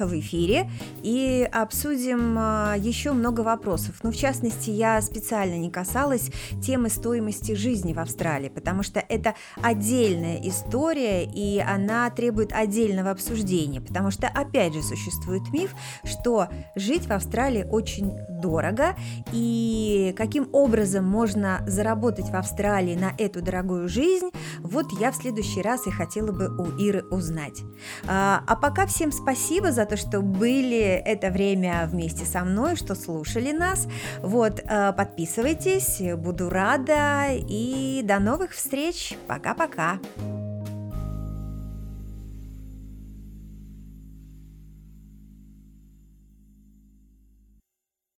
в 0.07 0.19
эфире 0.19 0.71
и 1.03 1.49
обсудим 1.51 2.37
а, 2.39 2.75
еще 2.77 3.13
много 3.13 3.41
вопросов. 3.41 3.97
Ну, 4.03 4.11
в 4.11 4.17
частности, 4.17 4.71
я 4.71 5.01
специально 5.03 5.59
не 5.59 5.71
касалась 5.71 6.31
темы 6.63 6.89
стоимости 6.89 7.53
жизни 7.53 7.93
в 7.93 7.99
Австралии, 7.99 8.49
потому 8.49 8.83
что 8.83 9.01
это 9.01 9.35
отдельная 9.63 10.41
история, 10.43 11.25
и 11.25 11.59
она 11.59 12.11
требует 12.11 12.53
отдельного 12.53 13.11
обсуждения, 13.11 13.81
потому 13.81 14.11
что, 14.11 14.29
опять 14.29 14.75
же, 14.75 14.83
существует 14.83 15.43
миф, 15.53 15.75
что 16.05 16.49
жить 16.75 17.07
в 17.07 17.13
Австралии 17.13 17.65
очень 17.65 18.13
дорого, 18.41 18.97
и 19.33 20.15
каким 20.17 20.49
образом 20.53 21.05
можно 21.05 21.61
заработать 21.67 22.31
в 22.31 22.35
Австралии 22.35 22.95
на 22.95 23.13
эту 23.19 23.43
дорогую 23.43 23.89
жизнь, 23.89 24.31
вот 24.61 24.87
я 25.01 25.13
в 25.13 25.17
следующий 25.17 25.63
раз 25.63 25.87
и 25.87 25.91
хотела 25.91 26.33
бы 26.33 26.49
у 26.49 26.77
Иры 26.79 27.05
узнать. 27.11 27.63
А, 28.07 28.43
а 28.47 28.57
пока 28.57 28.87
всем 28.87 29.13
спасибо 29.13 29.73
за 29.73 29.85
то, 29.87 29.97
что 29.97 30.21
были 30.21 30.79
это 30.79 31.31
время 31.31 31.89
вместе 31.91 32.25
со 32.25 32.45
мной, 32.45 32.77
что 32.77 32.95
слушали 32.95 33.53
нас. 33.53 33.87
Вот, 34.21 34.61
э, 34.61 34.93
подписывайтесь, 34.93 36.01
буду 36.17 36.49
рада 36.49 37.27
и 37.33 38.03
до 38.05 38.19
новых 38.19 38.53
встреч. 38.53 39.17
Пока-пока. 39.27 39.99